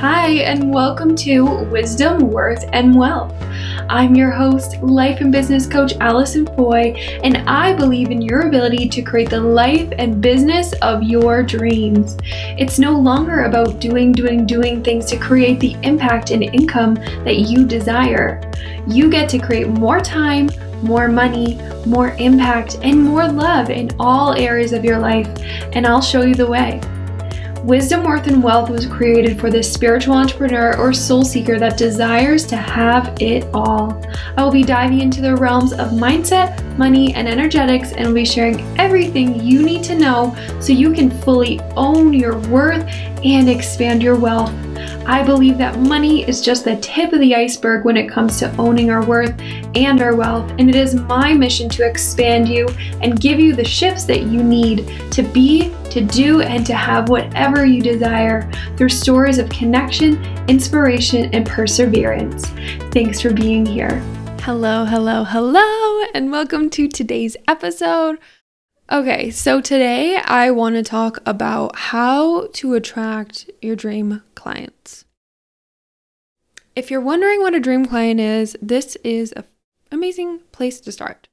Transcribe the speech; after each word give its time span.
Hi, 0.00 0.28
and 0.28 0.74
welcome 0.74 1.16
to 1.16 1.64
Wisdom, 1.70 2.30
Worth, 2.30 2.68
and 2.74 2.94
Wealth. 2.94 3.32
I'm 3.88 4.14
your 4.14 4.30
host, 4.30 4.82
life 4.82 5.22
and 5.22 5.32
business 5.32 5.66
coach 5.66 5.94
Alison 6.00 6.44
Foy, 6.54 6.92
and 7.24 7.38
I 7.48 7.72
believe 7.72 8.10
in 8.10 8.20
your 8.20 8.40
ability 8.40 8.90
to 8.90 9.00
create 9.00 9.30
the 9.30 9.40
life 9.40 9.90
and 9.96 10.20
business 10.20 10.74
of 10.82 11.02
your 11.02 11.42
dreams. 11.42 12.18
It's 12.58 12.78
no 12.78 12.92
longer 12.92 13.44
about 13.44 13.80
doing, 13.80 14.12
doing, 14.12 14.44
doing 14.44 14.84
things 14.84 15.06
to 15.06 15.16
create 15.16 15.60
the 15.60 15.78
impact 15.82 16.30
and 16.30 16.42
income 16.42 16.96
that 17.24 17.48
you 17.48 17.64
desire. 17.64 18.42
You 18.86 19.08
get 19.08 19.30
to 19.30 19.38
create 19.38 19.68
more 19.68 20.00
time, 20.00 20.50
more 20.82 21.08
money, 21.08 21.58
more 21.86 22.10
impact, 22.18 22.76
and 22.82 23.02
more 23.02 23.26
love 23.26 23.70
in 23.70 23.90
all 23.98 24.34
areas 24.34 24.74
of 24.74 24.84
your 24.84 24.98
life, 24.98 25.26
and 25.72 25.86
I'll 25.86 26.02
show 26.02 26.22
you 26.22 26.34
the 26.34 26.46
way. 26.46 26.82
Wisdom, 27.66 28.04
Worth, 28.04 28.28
and 28.28 28.44
Wealth 28.44 28.70
was 28.70 28.86
created 28.86 29.40
for 29.40 29.50
the 29.50 29.60
spiritual 29.60 30.14
entrepreneur 30.14 30.78
or 30.78 30.92
soul 30.92 31.24
seeker 31.24 31.58
that 31.58 31.76
desires 31.76 32.46
to 32.46 32.54
have 32.54 33.20
it 33.20 33.44
all. 33.52 34.00
I 34.36 34.44
will 34.44 34.52
be 34.52 34.62
diving 34.62 35.00
into 35.00 35.20
the 35.20 35.34
realms 35.34 35.72
of 35.72 35.88
mindset, 35.88 36.62
money, 36.78 37.12
and 37.14 37.26
energetics, 37.26 37.90
and 37.90 38.06
will 38.06 38.14
be 38.14 38.24
sharing 38.24 38.60
everything 38.78 39.40
you 39.44 39.64
need 39.64 39.82
to 39.82 39.96
know 39.96 40.32
so 40.60 40.72
you 40.72 40.92
can 40.92 41.10
fully 41.10 41.58
own 41.76 42.12
your 42.12 42.38
worth 42.50 42.88
and 43.24 43.50
expand 43.50 44.00
your 44.00 44.16
wealth. 44.16 44.54
I 45.06 45.22
believe 45.22 45.58
that 45.58 45.78
money 45.78 46.28
is 46.28 46.40
just 46.40 46.64
the 46.64 46.76
tip 46.76 47.12
of 47.12 47.20
the 47.20 47.34
iceberg 47.34 47.84
when 47.84 47.96
it 47.96 48.08
comes 48.10 48.38
to 48.38 48.54
owning 48.56 48.90
our 48.90 49.04
worth 49.04 49.34
and 49.74 50.00
our 50.00 50.14
wealth, 50.14 50.50
and 50.58 50.68
it 50.68 50.74
is 50.74 50.94
my 50.94 51.34
mission 51.34 51.68
to 51.70 51.86
expand 51.86 52.48
you 52.48 52.68
and 53.02 53.20
give 53.20 53.38
you 53.38 53.54
the 53.54 53.64
shifts 53.64 54.04
that 54.04 54.22
you 54.22 54.42
need 54.42 54.86
to 55.12 55.22
be, 55.22 55.72
to 55.90 56.04
do, 56.04 56.40
and 56.40 56.66
to 56.66 56.74
have 56.74 57.08
whatever 57.08 57.64
you 57.64 57.80
desire 57.80 58.50
through 58.76 58.88
stories 58.88 59.38
of 59.38 59.48
connection, 59.48 60.22
inspiration, 60.48 61.32
and 61.34 61.46
perseverance. 61.46 62.46
Thanks 62.92 63.20
for 63.20 63.32
being 63.32 63.64
here. 63.64 64.00
Hello, 64.40 64.84
hello, 64.84 65.24
hello, 65.24 66.04
and 66.14 66.30
welcome 66.30 66.70
to 66.70 66.88
today's 66.88 67.36
episode. 67.48 68.18
Okay, 68.90 69.32
so 69.32 69.60
today 69.60 70.16
I 70.24 70.52
want 70.52 70.76
to 70.76 70.82
talk 70.84 71.18
about 71.26 71.74
how 71.74 72.46
to 72.52 72.74
attract 72.74 73.50
your 73.60 73.74
dream 73.74 74.22
clients. 74.36 75.04
If 76.76 76.88
you're 76.88 77.00
wondering 77.00 77.40
what 77.40 77.52
a 77.52 77.58
dream 77.58 77.86
client 77.86 78.20
is, 78.20 78.56
this 78.62 78.94
is 79.02 79.32
an 79.32 79.42
amazing 79.90 80.42
place 80.52 80.78
to 80.82 80.92
start. 80.92 81.26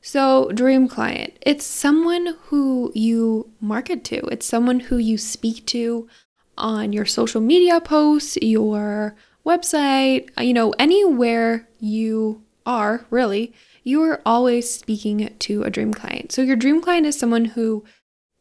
So, 0.00 0.52
dream 0.52 0.86
client, 0.86 1.36
it's 1.42 1.66
someone 1.66 2.36
who 2.44 2.92
you 2.94 3.50
market 3.60 4.04
to, 4.04 4.18
it's 4.26 4.46
someone 4.46 4.78
who 4.78 4.96
you 4.96 5.18
speak 5.18 5.66
to 5.66 6.08
on 6.56 6.92
your 6.92 7.06
social 7.06 7.40
media 7.40 7.80
posts, 7.80 8.38
your 8.40 9.16
website, 9.44 10.30
you 10.38 10.54
know, 10.54 10.72
anywhere 10.78 11.68
you 11.80 12.44
are 12.70 13.04
really 13.10 13.52
you 13.82 14.02
are 14.02 14.20
always 14.24 14.72
speaking 14.72 15.34
to 15.38 15.62
a 15.62 15.70
dream 15.70 15.92
client. 15.92 16.32
So 16.32 16.42
your 16.42 16.56
dream 16.56 16.80
client 16.80 17.06
is 17.06 17.18
someone 17.18 17.46
who, 17.46 17.84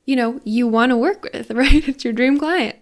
you 0.06 0.16
know, 0.16 0.42
you 0.44 0.68
want 0.68 0.92
to 0.92 0.98
work 0.98 1.24
with, 1.24 1.50
right? 1.64 1.88
It's 1.88 2.04
your 2.04 2.14
dream 2.14 2.38
client. 2.38 2.76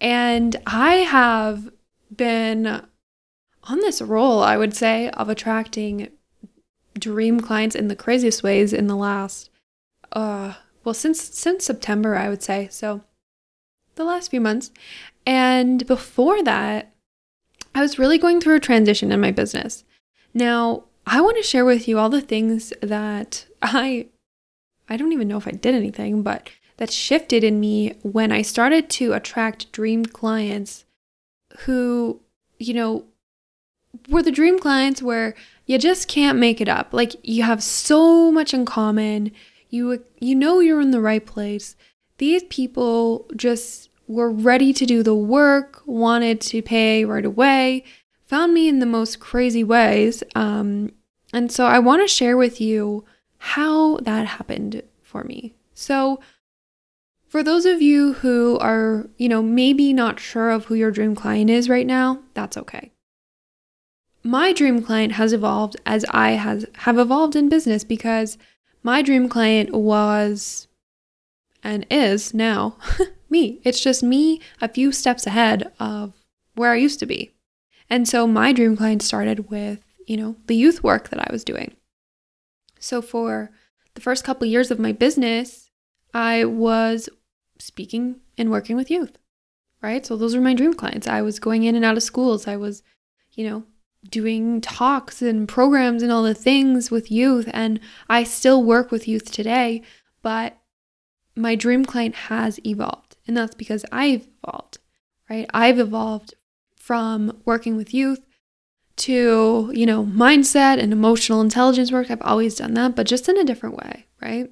And 0.00 0.56
I 0.66 0.94
have 0.96 1.70
been 2.14 2.66
on 3.64 3.80
this 3.80 4.00
role, 4.00 4.42
I 4.42 4.56
would 4.56 4.74
say, 4.74 5.10
of 5.10 5.28
attracting 5.28 6.08
dream 6.98 7.40
clients 7.40 7.76
in 7.76 7.88
the 7.88 7.96
craziest 7.96 8.42
ways 8.42 8.72
in 8.72 8.88
the 8.88 8.96
last 8.96 9.50
uh 10.12 10.54
well 10.82 10.94
since 10.94 11.22
since 11.22 11.64
September, 11.64 12.16
I 12.16 12.28
would 12.28 12.42
say. 12.42 12.68
So 12.70 13.02
the 13.96 14.04
last 14.04 14.30
few 14.30 14.40
months. 14.40 14.70
And 15.26 15.86
before 15.86 16.42
that, 16.44 16.92
I 17.74 17.82
was 17.82 17.98
really 17.98 18.18
going 18.18 18.40
through 18.40 18.56
a 18.56 18.60
transition 18.60 19.12
in 19.12 19.20
my 19.20 19.30
business. 19.30 19.84
Now, 20.38 20.84
I 21.04 21.20
want 21.20 21.36
to 21.36 21.42
share 21.42 21.64
with 21.64 21.88
you 21.88 21.98
all 21.98 22.08
the 22.08 22.20
things 22.20 22.72
that 22.80 23.46
I 23.60 24.06
I 24.88 24.96
don't 24.96 25.12
even 25.12 25.26
know 25.26 25.36
if 25.36 25.48
I 25.48 25.50
did 25.50 25.74
anything, 25.74 26.22
but 26.22 26.48
that 26.76 26.92
shifted 26.92 27.42
in 27.42 27.58
me 27.58 27.94
when 28.02 28.30
I 28.30 28.42
started 28.42 28.88
to 28.90 29.14
attract 29.14 29.72
dream 29.72 30.06
clients 30.06 30.84
who, 31.60 32.20
you 32.58 32.72
know, 32.72 33.04
were 34.08 34.22
the 34.22 34.30
dream 34.30 34.60
clients 34.60 35.02
where 35.02 35.34
you 35.66 35.76
just 35.76 36.06
can't 36.06 36.38
make 36.38 36.60
it 36.60 36.68
up. 36.68 36.92
Like 36.92 37.16
you 37.24 37.42
have 37.42 37.60
so 37.60 38.30
much 38.30 38.54
in 38.54 38.64
common. 38.64 39.32
You 39.70 40.04
you 40.20 40.36
know 40.36 40.60
you're 40.60 40.80
in 40.80 40.92
the 40.92 41.00
right 41.00 41.26
place. 41.26 41.74
These 42.18 42.44
people 42.44 43.26
just 43.34 43.90
were 44.06 44.30
ready 44.30 44.72
to 44.72 44.86
do 44.86 45.02
the 45.02 45.16
work, 45.16 45.82
wanted 45.84 46.40
to 46.42 46.62
pay 46.62 47.04
right 47.04 47.24
away, 47.24 47.82
found 48.28 48.52
me 48.52 48.68
in 48.68 48.78
the 48.78 48.86
most 48.86 49.18
crazy 49.18 49.64
ways. 49.64 50.22
Um, 50.34 50.92
and 51.32 51.50
so 51.50 51.66
I 51.66 51.78
want 51.78 52.02
to 52.02 52.14
share 52.14 52.36
with 52.36 52.60
you 52.60 53.04
how 53.38 53.96
that 53.98 54.26
happened 54.26 54.82
for 55.02 55.24
me. 55.24 55.54
So, 55.74 56.20
for 57.26 57.42
those 57.42 57.66
of 57.66 57.82
you 57.82 58.14
who 58.14 58.58
are, 58.58 59.08
you 59.18 59.28
know, 59.28 59.42
maybe 59.42 59.92
not 59.92 60.18
sure 60.18 60.50
of 60.50 60.66
who 60.66 60.74
your 60.74 60.90
dream 60.90 61.14
client 61.14 61.50
is 61.50 61.68
right 61.68 61.86
now, 61.86 62.20
that's 62.32 62.56
okay. 62.56 62.90
My 64.22 64.52
dream 64.52 64.82
client 64.82 65.12
has 65.12 65.32
evolved 65.32 65.76
as 65.84 66.04
I 66.10 66.32
has 66.32 66.66
have 66.78 66.98
evolved 66.98 67.36
in 67.36 67.48
business 67.48 67.84
because 67.84 68.38
my 68.82 69.02
dream 69.02 69.28
client 69.28 69.72
was 69.72 70.68
and 71.62 71.86
is 71.90 72.34
now 72.34 72.76
me. 73.30 73.60
It's 73.62 73.80
just 73.80 74.02
me 74.02 74.40
a 74.60 74.68
few 74.68 74.90
steps 74.92 75.26
ahead 75.26 75.70
of 75.78 76.14
where 76.54 76.72
I 76.72 76.76
used 76.76 76.98
to 77.00 77.06
be. 77.06 77.32
And 77.90 78.08
so 78.08 78.26
my 78.26 78.52
dream 78.52 78.76
client 78.76 79.02
started 79.02 79.50
with 79.50 79.82
you 80.08 80.16
know, 80.16 80.36
the 80.46 80.56
youth 80.56 80.82
work 80.82 81.10
that 81.10 81.20
I 81.20 81.30
was 81.30 81.44
doing. 81.44 81.76
So 82.80 83.02
for 83.02 83.50
the 83.94 84.00
first 84.00 84.24
couple 84.24 84.46
of 84.46 84.50
years 84.50 84.70
of 84.70 84.78
my 84.78 84.90
business, 84.90 85.70
I 86.14 86.46
was 86.46 87.10
speaking 87.58 88.20
and 88.38 88.50
working 88.50 88.74
with 88.74 88.90
youth, 88.90 89.18
right? 89.82 90.06
So 90.06 90.16
those 90.16 90.34
were 90.34 90.40
my 90.40 90.54
dream 90.54 90.72
clients. 90.72 91.06
I 91.06 91.20
was 91.20 91.38
going 91.38 91.64
in 91.64 91.76
and 91.76 91.84
out 91.84 91.98
of 91.98 92.02
schools. 92.02 92.48
I 92.48 92.56
was, 92.56 92.82
you 93.32 93.48
know, 93.48 93.64
doing 94.08 94.62
talks 94.62 95.20
and 95.20 95.46
programs 95.46 96.02
and 96.02 96.10
all 96.10 96.22
the 96.22 96.34
things 96.34 96.90
with 96.90 97.12
youth. 97.12 97.50
And 97.52 97.78
I 98.08 98.24
still 98.24 98.64
work 98.64 98.90
with 98.90 99.06
youth 99.06 99.30
today, 99.30 99.82
but 100.22 100.56
my 101.36 101.54
dream 101.54 101.84
client 101.84 102.14
has 102.14 102.58
evolved. 102.64 103.16
And 103.26 103.36
that's 103.36 103.54
because 103.54 103.84
I've 103.92 104.26
evolved, 104.42 104.78
right? 105.28 105.50
I've 105.52 105.78
evolved 105.78 106.32
from 106.88 107.38
working 107.44 107.76
with 107.76 107.92
youth 107.92 108.24
to, 108.96 109.70
you 109.74 109.84
know, 109.84 110.02
mindset 110.06 110.80
and 110.82 110.90
emotional 110.90 111.42
intelligence 111.42 111.92
work. 111.92 112.10
I've 112.10 112.22
always 112.22 112.56
done 112.56 112.72
that, 112.74 112.96
but 112.96 113.06
just 113.06 113.28
in 113.28 113.36
a 113.36 113.44
different 113.44 113.76
way, 113.76 114.06
right? 114.22 114.48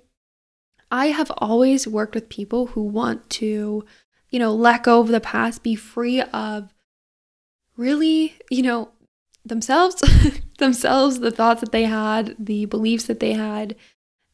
I 0.90 1.06
have 1.06 1.32
always 1.38 1.88
worked 1.88 2.14
with 2.14 2.28
people 2.28 2.66
who 2.66 2.82
want 2.82 3.30
to, 3.30 3.86
you 4.28 4.38
know, 4.38 4.54
let 4.54 4.82
go 4.82 5.00
of 5.00 5.08
the 5.08 5.18
past, 5.18 5.62
be 5.62 5.74
free 5.74 6.20
of 6.20 6.74
really, 7.74 8.36
you 8.50 8.60
know, 8.60 8.90
themselves, 9.42 10.02
themselves, 10.58 11.20
the 11.20 11.30
thoughts 11.30 11.62
that 11.62 11.72
they 11.72 11.84
had, 11.84 12.36
the 12.38 12.66
beliefs 12.66 13.06
that 13.06 13.20
they 13.20 13.32
had, 13.32 13.74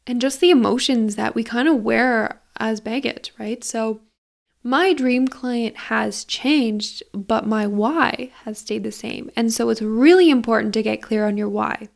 and 0.05 0.19
just 0.19 0.41
the 0.41 0.51
emotions 0.51 1.15
that 1.15 1.35
we 1.35 1.43
kind 1.45 1.69
of 1.69 1.81
wear 1.81 2.41
as 2.57 2.81
baggage, 2.81 3.31
right? 3.39 3.63
So, 3.63 4.01
my 4.63 4.93
dream 4.93 5.27
client 5.27 5.75
has 5.75 6.23
changed, 6.23 7.03
but 7.13 7.45
my 7.45 7.67
why 7.67 8.31
has 8.45 8.59
stayed 8.59 8.83
the 8.83 8.91
same. 8.91 9.29
And 9.35 9.51
so 9.51 9.69
it's 9.69 9.81
really 9.81 10.29
important 10.29 10.73
to 10.75 10.83
get 10.83 11.01
clear 11.01 11.27
on 11.27 11.37
your 11.37 11.49
why. 11.49 11.89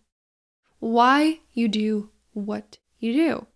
Why 0.80 1.40
you 1.54 1.70
do 1.70 2.12
what 2.34 2.78
you 3.00 3.14
do. 3.14 3.48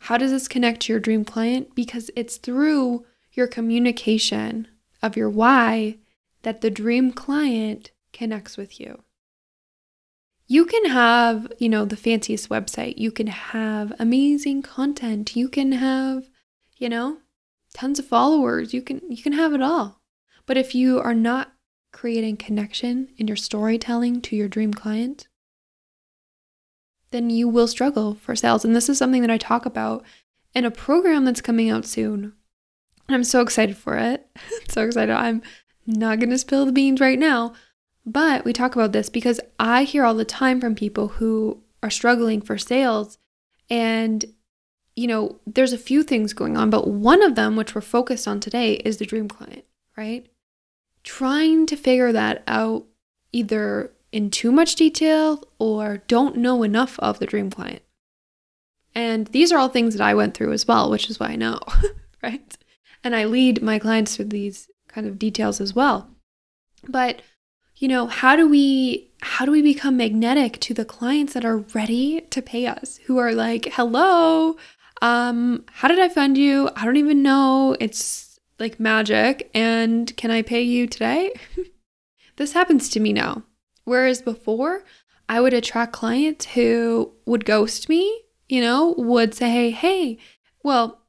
How 0.00 0.18
does 0.18 0.32
this 0.32 0.48
connect 0.48 0.82
to 0.82 0.92
your 0.92 1.00
dream 1.00 1.24
client? 1.24 1.74
Because 1.74 2.10
it's 2.16 2.36
through 2.36 3.04
your 3.32 3.46
communication 3.46 4.66
of 5.00 5.16
your 5.16 5.30
why 5.30 5.98
that 6.42 6.60
the 6.60 6.70
dream 6.70 7.12
client 7.12 7.92
connects 8.12 8.56
with 8.56 8.80
you. 8.80 9.02
You 10.46 10.64
can 10.64 10.86
have, 10.86 11.52
you 11.58 11.68
know, 11.68 11.84
the 11.84 11.96
fanciest 11.96 12.48
website. 12.48 12.96
You 12.96 13.12
can 13.12 13.26
have 13.26 13.92
amazing 13.98 14.62
content. 14.62 15.36
You 15.36 15.48
can 15.48 15.72
have, 15.72 16.30
you 16.78 16.88
know, 16.88 17.18
tons 17.74 17.98
of 17.98 18.06
followers. 18.06 18.74
You 18.74 18.82
can 18.82 19.00
you 19.08 19.22
can 19.22 19.32
have 19.32 19.52
it 19.52 19.62
all. 19.62 20.00
But 20.46 20.56
if 20.56 20.74
you 20.74 21.00
are 21.00 21.14
not 21.14 21.52
creating 21.92 22.36
connection 22.36 23.08
in 23.16 23.28
your 23.28 23.36
storytelling 23.36 24.20
to 24.22 24.36
your 24.36 24.48
dream 24.48 24.72
client, 24.72 25.28
then 27.10 27.30
you 27.30 27.48
will 27.48 27.66
struggle 27.66 28.14
for 28.14 28.36
sales. 28.36 28.64
And 28.64 28.74
this 28.74 28.88
is 28.88 28.98
something 28.98 29.22
that 29.22 29.30
I 29.30 29.38
talk 29.38 29.66
about 29.66 30.04
in 30.54 30.64
a 30.64 30.70
program 30.70 31.24
that's 31.24 31.40
coming 31.40 31.70
out 31.70 31.86
soon. 31.86 32.32
I'm 33.08 33.24
so 33.24 33.40
excited 33.40 33.76
for 33.76 33.96
it. 33.96 34.26
so 34.68 34.84
excited. 34.84 35.14
I'm 35.14 35.42
not 35.86 36.18
going 36.18 36.30
to 36.30 36.38
spill 36.38 36.66
the 36.66 36.72
beans 36.72 37.00
right 37.00 37.18
now, 37.18 37.54
but 38.04 38.44
we 38.44 38.52
talk 38.52 38.74
about 38.74 38.92
this 38.92 39.08
because 39.08 39.40
I 39.58 39.84
hear 39.84 40.04
all 40.04 40.14
the 40.14 40.24
time 40.24 40.60
from 40.60 40.74
people 40.74 41.08
who 41.08 41.62
are 41.82 41.90
struggling 41.90 42.42
for 42.42 42.58
sales 42.58 43.18
and 43.70 44.24
you 44.98 45.06
know, 45.06 45.38
there's 45.46 45.72
a 45.72 45.78
few 45.78 46.02
things 46.02 46.32
going 46.32 46.56
on, 46.56 46.70
but 46.70 46.88
one 46.88 47.22
of 47.22 47.34
them, 47.34 47.54
which 47.54 47.74
we're 47.74 47.80
focused 47.80 48.26
on 48.26 48.40
today, 48.40 48.74
is 48.74 48.96
the 48.96 49.06
dream 49.06 49.28
client, 49.28 49.64
right? 49.96 50.26
trying 51.08 51.64
to 51.64 51.74
figure 51.74 52.12
that 52.12 52.42
out 52.46 52.84
either 53.32 53.90
in 54.12 54.30
too 54.30 54.52
much 54.52 54.74
detail 54.74 55.42
or 55.58 56.02
don't 56.06 56.36
know 56.36 56.62
enough 56.62 56.98
of 56.98 57.18
the 57.18 57.26
dream 57.26 57.50
client. 57.50 57.80
And 58.94 59.26
these 59.28 59.50
are 59.50 59.58
all 59.58 59.70
things 59.70 59.94
that 59.94 60.04
I 60.04 60.14
went 60.14 60.34
through 60.34 60.52
as 60.52 60.68
well, 60.68 60.90
which 60.90 61.08
is 61.08 61.18
why 61.18 61.28
I 61.28 61.36
know, 61.36 61.60
right? 62.22 62.56
And 63.02 63.16
I 63.16 63.24
lead 63.24 63.62
my 63.62 63.78
clients 63.78 64.16
through 64.16 64.26
these 64.26 64.68
kind 64.86 65.06
of 65.06 65.18
details 65.18 65.62
as 65.62 65.74
well. 65.74 66.10
But 66.86 67.22
you 67.76 67.88
know, 67.88 68.06
how 68.06 68.36
do 68.36 68.46
we 68.46 69.10
how 69.20 69.46
do 69.46 69.52
we 69.52 69.62
become 69.62 69.96
magnetic 69.96 70.58
to 70.60 70.74
the 70.74 70.84
clients 70.84 71.32
that 71.32 71.44
are 71.44 71.58
ready 71.58 72.22
to 72.30 72.42
pay 72.42 72.66
us? 72.66 72.98
Who 73.06 73.18
are 73.18 73.32
like, 73.32 73.66
"Hello, 73.72 74.56
um, 75.02 75.64
how 75.70 75.88
did 75.88 75.98
I 75.98 76.08
find 76.08 76.36
you? 76.36 76.70
I 76.76 76.84
don't 76.84 76.96
even 76.96 77.22
know. 77.22 77.76
It's 77.80 78.38
like 78.58 78.80
magic 78.80 79.50
and 79.54 80.14
can 80.16 80.30
I 80.30 80.42
pay 80.42 80.62
you 80.62 80.86
today?" 80.86 81.32
this 82.36 82.52
happens 82.52 82.88
to 82.90 83.00
me 83.00 83.12
now. 83.12 83.44
Whereas 83.84 84.22
before, 84.22 84.84
I 85.28 85.40
would 85.40 85.54
attract 85.54 85.92
clients 85.92 86.46
who 86.46 87.12
would 87.26 87.44
ghost 87.44 87.88
me, 87.88 88.22
you 88.48 88.60
know, 88.60 88.94
would 88.98 89.34
say, 89.34 89.50
"Hey, 89.50 89.70
hey, 89.70 90.18
well, 90.62 91.02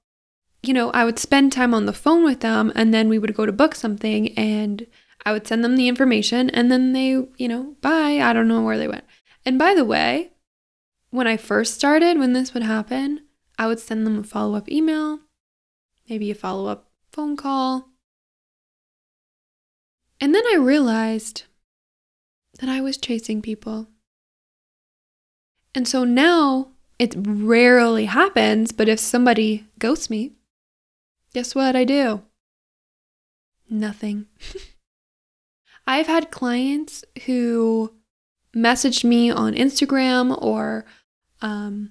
you 0.62 0.74
know, 0.74 0.92
I 0.92 1.06
would 1.06 1.20
spend 1.20 1.52
time 1.52 1.74
on 1.74 1.86
the 1.86 1.94
phone 1.94 2.24
with 2.24 2.42
them 2.42 2.72
and 2.76 2.94
then 2.94 3.10
we 3.10 3.20
would 3.20 3.34
go 3.34 3.46
to 3.46 3.52
book 3.52 3.76
something 3.76 4.38
and 4.38 4.86
I 5.26 5.32
would 5.32 5.48
send 5.48 5.64
them 5.64 5.76
the 5.76 5.88
information 5.88 6.50
and 6.50 6.72
then 6.72 6.94
they, 6.94 7.10
you 7.38 7.48
know, 7.48 7.76
bye. 7.82 8.20
I 8.22 8.34
don't 8.34 8.48
know 8.48 8.62
where 8.62 8.78
they 8.78 8.88
went. 8.88 9.06
And 9.46 9.58
by 9.58 9.74
the 9.74 9.86
way, 9.86 10.32
when 11.12 11.28
I 11.28 11.38
first 11.38 11.76
started, 11.76 12.18
when 12.18 12.34
this 12.34 12.54
would 12.54 12.64
happen, 12.64 13.22
I 13.60 13.68
would 13.68 13.80
send 13.80 14.08
them 14.08 14.18
a 14.18 14.24
follow 14.24 14.56
up 14.56 14.72
email, 14.72 15.20
maybe 16.10 16.32
a 16.32 16.36
follow 16.36 16.68
up 16.68 16.90
phone 17.12 17.36
call. 17.36 17.90
And 20.22 20.34
then 20.34 20.44
I 20.48 20.56
realized 20.56 21.44
that 22.60 22.70
I 22.70 22.80
was 22.80 22.98
chasing 22.98 23.42
people. 23.42 23.88
And 25.76 25.86
so 25.86 26.06
now 26.06 26.70
it 26.98 27.14
rarely 27.18 28.06
happens, 28.06 28.72
but 28.72 28.88
if 28.88 28.98
somebody 28.98 29.68
ghosts 29.78 30.10
me, 30.10 30.32
guess 31.34 31.54
what 31.54 31.76
I 31.76 31.84
do? 31.84 32.22
Nothing. 33.70 34.28
I've 35.88 36.08
had 36.08 36.32
clients 36.32 37.04
who 37.26 37.94
messaged 38.56 39.04
me 39.04 39.30
on 39.30 39.54
Instagram 39.54 40.42
or, 40.42 40.86
um, 41.42 41.90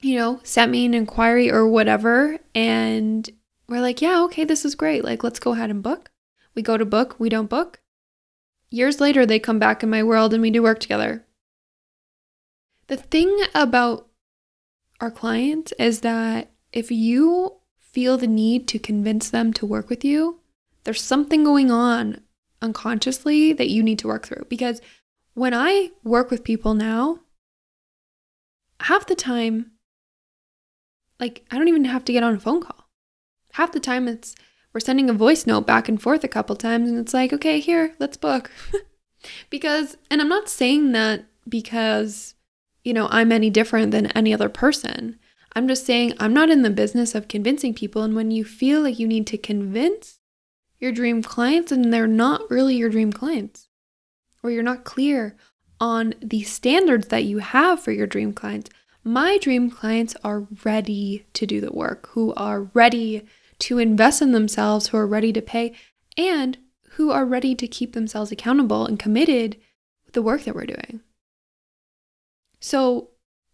you 0.00 0.16
know, 0.16 0.40
sent 0.42 0.70
me 0.70 0.86
an 0.86 0.94
inquiry 0.94 1.50
or 1.50 1.66
whatever. 1.66 2.38
And 2.54 3.28
we're 3.68 3.80
like, 3.80 4.00
yeah, 4.00 4.22
okay, 4.24 4.44
this 4.44 4.64
is 4.64 4.74
great. 4.74 5.04
Like, 5.04 5.22
let's 5.22 5.38
go 5.38 5.52
ahead 5.52 5.70
and 5.70 5.82
book. 5.82 6.10
We 6.54 6.62
go 6.62 6.76
to 6.76 6.84
book, 6.84 7.16
we 7.18 7.28
don't 7.28 7.50
book. 7.50 7.80
Years 8.70 9.00
later, 9.00 9.26
they 9.26 9.38
come 9.38 9.58
back 9.58 9.82
in 9.82 9.90
my 9.90 10.02
world 10.02 10.32
and 10.32 10.42
we 10.42 10.50
do 10.50 10.62
work 10.62 10.80
together. 10.80 11.24
The 12.86 12.96
thing 12.96 13.36
about 13.54 14.08
our 15.00 15.10
clients 15.10 15.72
is 15.78 16.00
that 16.00 16.50
if 16.72 16.90
you 16.90 17.56
feel 17.78 18.16
the 18.16 18.26
need 18.26 18.68
to 18.68 18.78
convince 18.78 19.30
them 19.30 19.52
to 19.54 19.66
work 19.66 19.88
with 19.88 20.04
you, 20.04 20.40
there's 20.84 21.02
something 21.02 21.44
going 21.44 21.70
on 21.70 22.20
unconsciously 22.62 23.52
that 23.52 23.70
you 23.70 23.82
need 23.82 23.98
to 24.00 24.08
work 24.08 24.26
through. 24.26 24.44
Because 24.48 24.80
when 25.34 25.54
I 25.54 25.90
work 26.04 26.30
with 26.30 26.44
people 26.44 26.74
now, 26.74 27.20
half 28.80 29.06
the 29.06 29.14
time, 29.14 29.72
like, 31.20 31.44
I 31.50 31.56
don't 31.56 31.68
even 31.68 31.84
have 31.84 32.04
to 32.06 32.12
get 32.12 32.22
on 32.22 32.34
a 32.34 32.40
phone 32.40 32.62
call. 32.62 32.88
Half 33.52 33.72
the 33.72 33.80
time, 33.80 34.08
it's 34.08 34.34
we're 34.72 34.80
sending 34.80 35.10
a 35.10 35.14
voice 35.14 35.46
note 35.46 35.66
back 35.66 35.88
and 35.88 36.00
forth 36.00 36.24
a 36.24 36.28
couple 36.28 36.56
times, 36.56 36.88
and 36.88 36.98
it's 36.98 37.14
like, 37.14 37.32
okay, 37.32 37.60
here, 37.60 37.94
let's 37.98 38.16
book. 38.16 38.50
because, 39.50 39.96
and 40.10 40.20
I'm 40.20 40.28
not 40.28 40.48
saying 40.48 40.92
that 40.92 41.24
because, 41.48 42.34
you 42.84 42.92
know, 42.92 43.08
I'm 43.10 43.32
any 43.32 43.50
different 43.50 43.90
than 43.90 44.06
any 44.08 44.32
other 44.32 44.48
person. 44.48 45.18
I'm 45.54 45.66
just 45.66 45.84
saying 45.84 46.14
I'm 46.20 46.32
not 46.32 46.50
in 46.50 46.62
the 46.62 46.70
business 46.70 47.14
of 47.16 47.26
convincing 47.26 47.74
people. 47.74 48.02
And 48.02 48.14
when 48.14 48.30
you 48.30 48.44
feel 48.44 48.82
like 48.82 49.00
you 49.00 49.08
need 49.08 49.26
to 49.28 49.36
convince, 49.36 50.20
your 50.80 50.90
dream 50.90 51.22
clients 51.22 51.70
and 51.70 51.92
they're 51.92 52.06
not 52.06 52.50
really 52.50 52.74
your 52.74 52.88
dream 52.88 53.12
clients, 53.12 53.68
or 54.42 54.50
you're 54.50 54.62
not 54.62 54.84
clear 54.84 55.36
on 55.78 56.14
the 56.20 56.42
standards 56.42 57.08
that 57.08 57.24
you 57.24 57.38
have 57.38 57.80
for 57.80 57.92
your 57.92 58.06
dream 58.06 58.32
clients. 58.32 58.70
My 59.02 59.38
dream 59.38 59.70
clients 59.70 60.14
are 60.22 60.46
ready 60.64 61.26
to 61.32 61.46
do 61.46 61.60
the 61.60 61.72
work, 61.72 62.08
who 62.10 62.34
are 62.34 62.64
ready 62.74 63.26
to 63.60 63.78
invest 63.78 64.20
in 64.20 64.32
themselves, 64.32 64.88
who 64.88 64.96
are 64.98 65.06
ready 65.06 65.32
to 65.32 65.42
pay, 65.42 65.74
and 66.16 66.58
who 66.90 67.10
are 67.10 67.24
ready 67.24 67.54
to 67.54 67.68
keep 67.68 67.92
themselves 67.92 68.30
accountable 68.30 68.86
and 68.86 68.98
committed 68.98 69.56
with 70.04 70.14
the 70.14 70.22
work 70.22 70.44
that 70.44 70.54
we're 70.54 70.66
doing. 70.66 71.00
So 72.60 73.10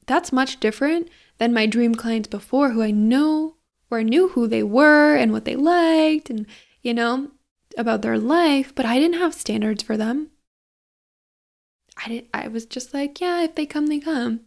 that's 0.07 0.33
much 0.33 0.59
different 0.59 1.09
than 1.39 1.55
my 1.55 1.67
dream 1.67 1.95
clients 1.95 2.29
before, 2.29 2.71
who 2.71 2.83
I 2.83 2.91
know 2.91 3.57
or 3.91 4.03
knew 4.03 4.31
who 4.31 4.49
they 4.49 4.63
were 4.63 5.15
and 5.15 5.33
what 5.33 5.45
they 5.45 5.55
liked 5.55 6.29
and 6.29 6.47
you 6.87 6.95
know, 6.95 7.33
about 7.77 8.03
their 8.03 8.17
life, 8.17 8.73
but 8.73 8.87
I 8.87 9.01
didn't 9.01 9.19
have 9.19 9.35
standards 9.35 9.83
for 9.83 9.97
them. 9.97 10.31
I 11.97 12.09
didn't 12.09 12.29
I 12.33 12.47
was 12.47 12.65
just 12.65 12.95
like, 12.95 13.21
yeah, 13.21 13.43
if 13.43 13.57
they 13.57 13.67
come, 13.67 13.89
they 13.89 13.99
come. 13.99 14.43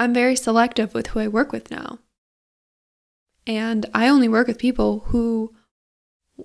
I'm 0.00 0.14
very 0.14 0.34
selective 0.34 0.94
with 0.94 1.08
who 1.08 1.20
I 1.20 1.28
work 1.28 1.52
with 1.52 1.70
now. 1.70 1.98
And 3.46 3.84
I 3.92 4.08
only 4.08 4.28
work 4.28 4.46
with 4.46 4.58
people 4.58 5.00
who 5.08 5.54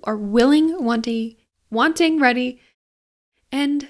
are 0.04 0.16
willing, 0.16 0.84
wanting, 0.84 1.36
wanting, 1.70 2.20
ready, 2.20 2.60
and 3.50 3.88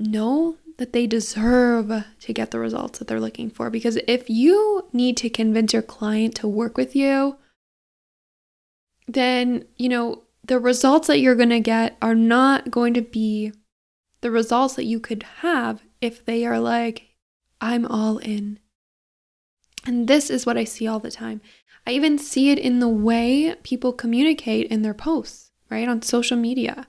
know 0.00 0.56
that 0.78 0.92
they 0.92 1.06
deserve 1.06 1.92
to 2.22 2.32
get 2.32 2.50
the 2.50 2.58
results 2.58 2.98
that 2.98 3.06
they're 3.06 3.20
looking 3.20 3.50
for. 3.50 3.70
Because 3.70 4.00
if 4.08 4.28
you 4.28 4.88
need 4.92 5.16
to 5.18 5.30
convince 5.30 5.72
your 5.72 5.82
client 5.82 6.34
to 6.36 6.48
work 6.48 6.76
with 6.76 6.96
you, 6.96 7.36
then, 9.06 9.64
you 9.76 9.88
know, 9.88 10.24
the 10.42 10.58
results 10.58 11.06
that 11.06 11.20
you're 11.20 11.36
going 11.36 11.50
to 11.50 11.60
get 11.60 11.96
are 12.02 12.16
not 12.16 12.68
going 12.68 12.94
to 12.94 13.02
be 13.02 13.52
the 14.22 14.32
results 14.32 14.74
that 14.74 14.86
you 14.86 14.98
could 14.98 15.22
have 15.38 15.84
if 16.00 16.24
they 16.24 16.44
are 16.44 16.58
like, 16.58 17.10
I'm 17.60 17.86
all 17.86 18.18
in. 18.18 18.58
And 19.86 20.08
this 20.08 20.30
is 20.30 20.46
what 20.46 20.56
I 20.56 20.64
see 20.64 20.86
all 20.86 21.00
the 21.00 21.10
time. 21.10 21.40
I 21.86 21.92
even 21.92 22.18
see 22.18 22.50
it 22.50 22.58
in 22.58 22.78
the 22.78 22.88
way 22.88 23.54
people 23.62 23.92
communicate 23.92 24.70
in 24.70 24.82
their 24.82 24.94
posts, 24.94 25.50
right? 25.70 25.88
On 25.88 26.00
social 26.00 26.36
media. 26.36 26.88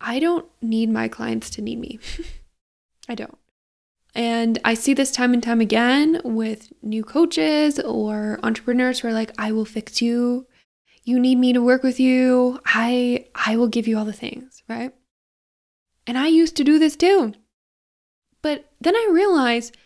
I 0.00 0.18
don't 0.18 0.46
need 0.60 0.90
my 0.90 1.08
clients 1.08 1.48
to 1.50 1.62
need 1.62 1.78
me. 1.78 1.98
I 3.08 3.14
don't. 3.14 3.38
And 4.14 4.58
I 4.64 4.74
see 4.74 4.94
this 4.94 5.12
time 5.12 5.32
and 5.34 5.42
time 5.42 5.60
again 5.60 6.20
with 6.24 6.72
new 6.82 7.04
coaches 7.04 7.78
or 7.78 8.40
entrepreneurs 8.42 9.00
who 9.00 9.08
are 9.08 9.12
like, 9.12 9.32
I 9.38 9.52
will 9.52 9.64
fix 9.64 10.02
you 10.02 10.46
you 11.06 11.20
need 11.20 11.38
me 11.38 11.52
to 11.52 11.62
work 11.62 11.84
with 11.84 12.00
you, 12.00 12.60
I 12.66 13.26
I 13.34 13.56
will 13.56 13.68
give 13.68 13.86
you 13.86 13.96
all 13.96 14.04
the 14.04 14.12
things, 14.12 14.64
right? 14.68 14.92
And 16.04 16.18
I 16.18 16.26
used 16.26 16.56
to 16.56 16.64
do 16.64 16.78
this 16.80 16.96
too. 16.96 17.32
But 18.42 18.72
then 18.80 18.96
I 18.96 19.08
realized 19.12 19.76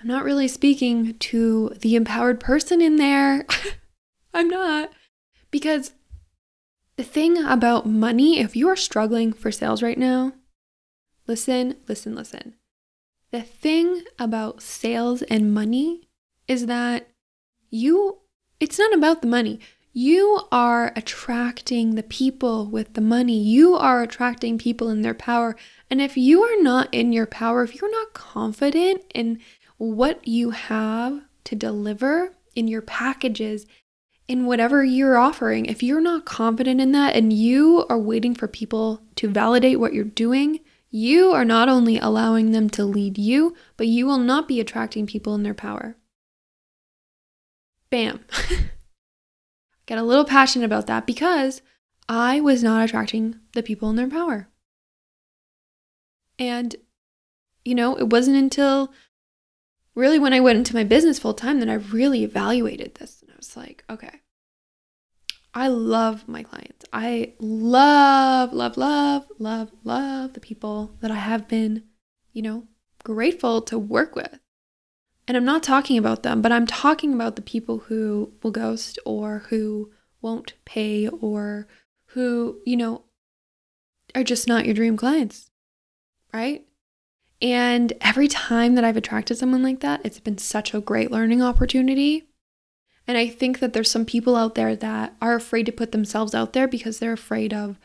I'm 0.00 0.08
not 0.08 0.24
really 0.24 0.48
speaking 0.48 1.14
to 1.18 1.74
the 1.80 1.94
empowered 1.94 2.40
person 2.40 2.80
in 2.80 2.96
there. 2.96 3.44
I'm 4.34 4.48
not. 4.48 4.90
Because 5.50 5.92
the 6.96 7.02
thing 7.04 7.44
about 7.44 7.86
money, 7.86 8.40
if 8.40 8.56
you 8.56 8.68
are 8.68 8.76
struggling 8.76 9.32
for 9.32 9.52
sales 9.52 9.82
right 9.82 9.98
now, 9.98 10.32
listen, 11.26 11.76
listen, 11.86 12.14
listen. 12.14 12.54
The 13.30 13.42
thing 13.42 14.02
about 14.18 14.62
sales 14.62 15.22
and 15.22 15.52
money 15.52 16.08
is 16.48 16.66
that 16.66 17.08
you, 17.68 18.18
it's 18.58 18.78
not 18.78 18.94
about 18.94 19.20
the 19.20 19.28
money. 19.28 19.60
You 19.92 20.42
are 20.50 20.92
attracting 20.96 21.94
the 21.94 22.02
people 22.02 22.66
with 22.66 22.94
the 22.94 23.00
money. 23.00 23.38
You 23.38 23.74
are 23.74 24.02
attracting 24.02 24.56
people 24.56 24.88
in 24.88 25.02
their 25.02 25.14
power. 25.14 25.56
And 25.90 26.00
if 26.00 26.16
you 26.16 26.42
are 26.42 26.62
not 26.62 26.88
in 26.92 27.12
your 27.12 27.26
power, 27.26 27.64
if 27.64 27.74
you're 27.74 27.90
not 27.90 28.14
confident 28.14 29.02
in 29.14 29.40
what 29.80 30.28
you 30.28 30.50
have 30.50 31.22
to 31.42 31.56
deliver 31.56 32.36
in 32.54 32.68
your 32.68 32.82
packages, 32.82 33.64
in 34.28 34.44
whatever 34.44 34.84
you're 34.84 35.16
offering, 35.16 35.64
if 35.64 35.82
you're 35.82 36.02
not 36.02 36.26
confident 36.26 36.82
in 36.82 36.92
that 36.92 37.16
and 37.16 37.32
you 37.32 37.86
are 37.88 37.98
waiting 37.98 38.34
for 38.34 38.46
people 38.46 39.00
to 39.14 39.26
validate 39.26 39.80
what 39.80 39.94
you're 39.94 40.04
doing, 40.04 40.60
you 40.90 41.32
are 41.32 41.46
not 41.46 41.70
only 41.70 41.98
allowing 41.98 42.52
them 42.52 42.68
to 42.68 42.84
lead 42.84 43.16
you, 43.16 43.56
but 43.78 43.86
you 43.86 44.04
will 44.04 44.18
not 44.18 44.46
be 44.46 44.60
attracting 44.60 45.06
people 45.06 45.34
in 45.34 45.44
their 45.44 45.54
power. 45.54 45.96
Bam. 47.88 48.22
get 49.86 49.96
a 49.96 50.02
little 50.02 50.26
passionate 50.26 50.66
about 50.66 50.88
that 50.88 51.06
because 51.06 51.62
I 52.06 52.38
was 52.38 52.62
not 52.62 52.84
attracting 52.84 53.40
the 53.54 53.62
people 53.62 53.88
in 53.88 53.96
their 53.96 54.10
power. 54.10 54.50
And, 56.38 56.76
you 57.64 57.74
know, 57.74 57.96
it 57.96 58.10
wasn't 58.10 58.36
until 58.36 58.92
really 60.00 60.18
when 60.18 60.32
I 60.32 60.40
went 60.40 60.58
into 60.58 60.74
my 60.74 60.82
business 60.82 61.18
full 61.18 61.34
time 61.34 61.60
that 61.60 61.68
I 61.68 61.74
really 61.74 62.24
evaluated 62.24 62.96
this. 62.96 63.22
And 63.22 63.30
I 63.30 63.36
was 63.36 63.56
like, 63.56 63.84
okay, 63.88 64.20
I 65.54 65.68
love 65.68 66.26
my 66.26 66.42
clients. 66.42 66.86
I 66.92 67.34
love, 67.38 68.52
love, 68.52 68.76
love, 68.76 69.26
love, 69.38 69.70
love 69.84 70.32
the 70.32 70.40
people 70.40 70.96
that 71.00 71.10
I 71.10 71.16
have 71.16 71.46
been, 71.46 71.84
you 72.32 72.42
know, 72.42 72.64
grateful 73.04 73.60
to 73.62 73.78
work 73.78 74.16
with. 74.16 74.40
And 75.28 75.36
I'm 75.36 75.44
not 75.44 75.62
talking 75.62 75.98
about 75.98 76.22
them, 76.22 76.42
but 76.42 76.50
I'm 76.50 76.66
talking 76.66 77.12
about 77.14 77.36
the 77.36 77.42
people 77.42 77.78
who 77.78 78.32
will 78.42 78.50
ghost 78.50 78.98
or 79.04 79.44
who 79.50 79.92
won't 80.22 80.54
pay 80.64 81.08
or 81.08 81.68
who, 82.06 82.60
you 82.64 82.76
know, 82.76 83.02
are 84.14 84.24
just 84.24 84.48
not 84.48 84.64
your 84.64 84.74
dream 84.74 84.96
clients, 84.96 85.50
right? 86.32 86.66
And 87.42 87.92
every 88.00 88.28
time 88.28 88.74
that 88.74 88.84
I've 88.84 88.96
attracted 88.96 89.38
someone 89.38 89.62
like 89.62 89.80
that, 89.80 90.00
it's 90.04 90.20
been 90.20 90.38
such 90.38 90.74
a 90.74 90.80
great 90.80 91.10
learning 91.10 91.42
opportunity. 91.42 92.28
And 93.06 93.16
I 93.16 93.28
think 93.28 93.60
that 93.60 93.72
there's 93.72 93.90
some 93.90 94.04
people 94.04 94.36
out 94.36 94.54
there 94.54 94.76
that 94.76 95.16
are 95.22 95.34
afraid 95.34 95.66
to 95.66 95.72
put 95.72 95.92
themselves 95.92 96.34
out 96.34 96.52
there 96.52 96.68
because 96.68 96.98
they're 96.98 97.12
afraid 97.12 97.52
of 97.54 97.78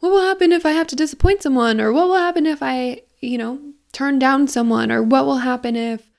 what 0.00 0.10
will 0.10 0.22
happen 0.22 0.50
if 0.50 0.66
I 0.66 0.72
have 0.72 0.88
to 0.88 0.96
disappoint 0.96 1.42
someone, 1.42 1.80
or 1.80 1.92
what 1.92 2.08
will 2.08 2.16
happen 2.16 2.44
if 2.44 2.60
I, 2.60 3.02
you 3.20 3.38
know, 3.38 3.60
turn 3.92 4.18
down 4.18 4.48
someone, 4.48 4.90
or 4.90 5.00
what 5.00 5.26
will 5.26 5.38
happen 5.38 5.76
if 5.76 6.10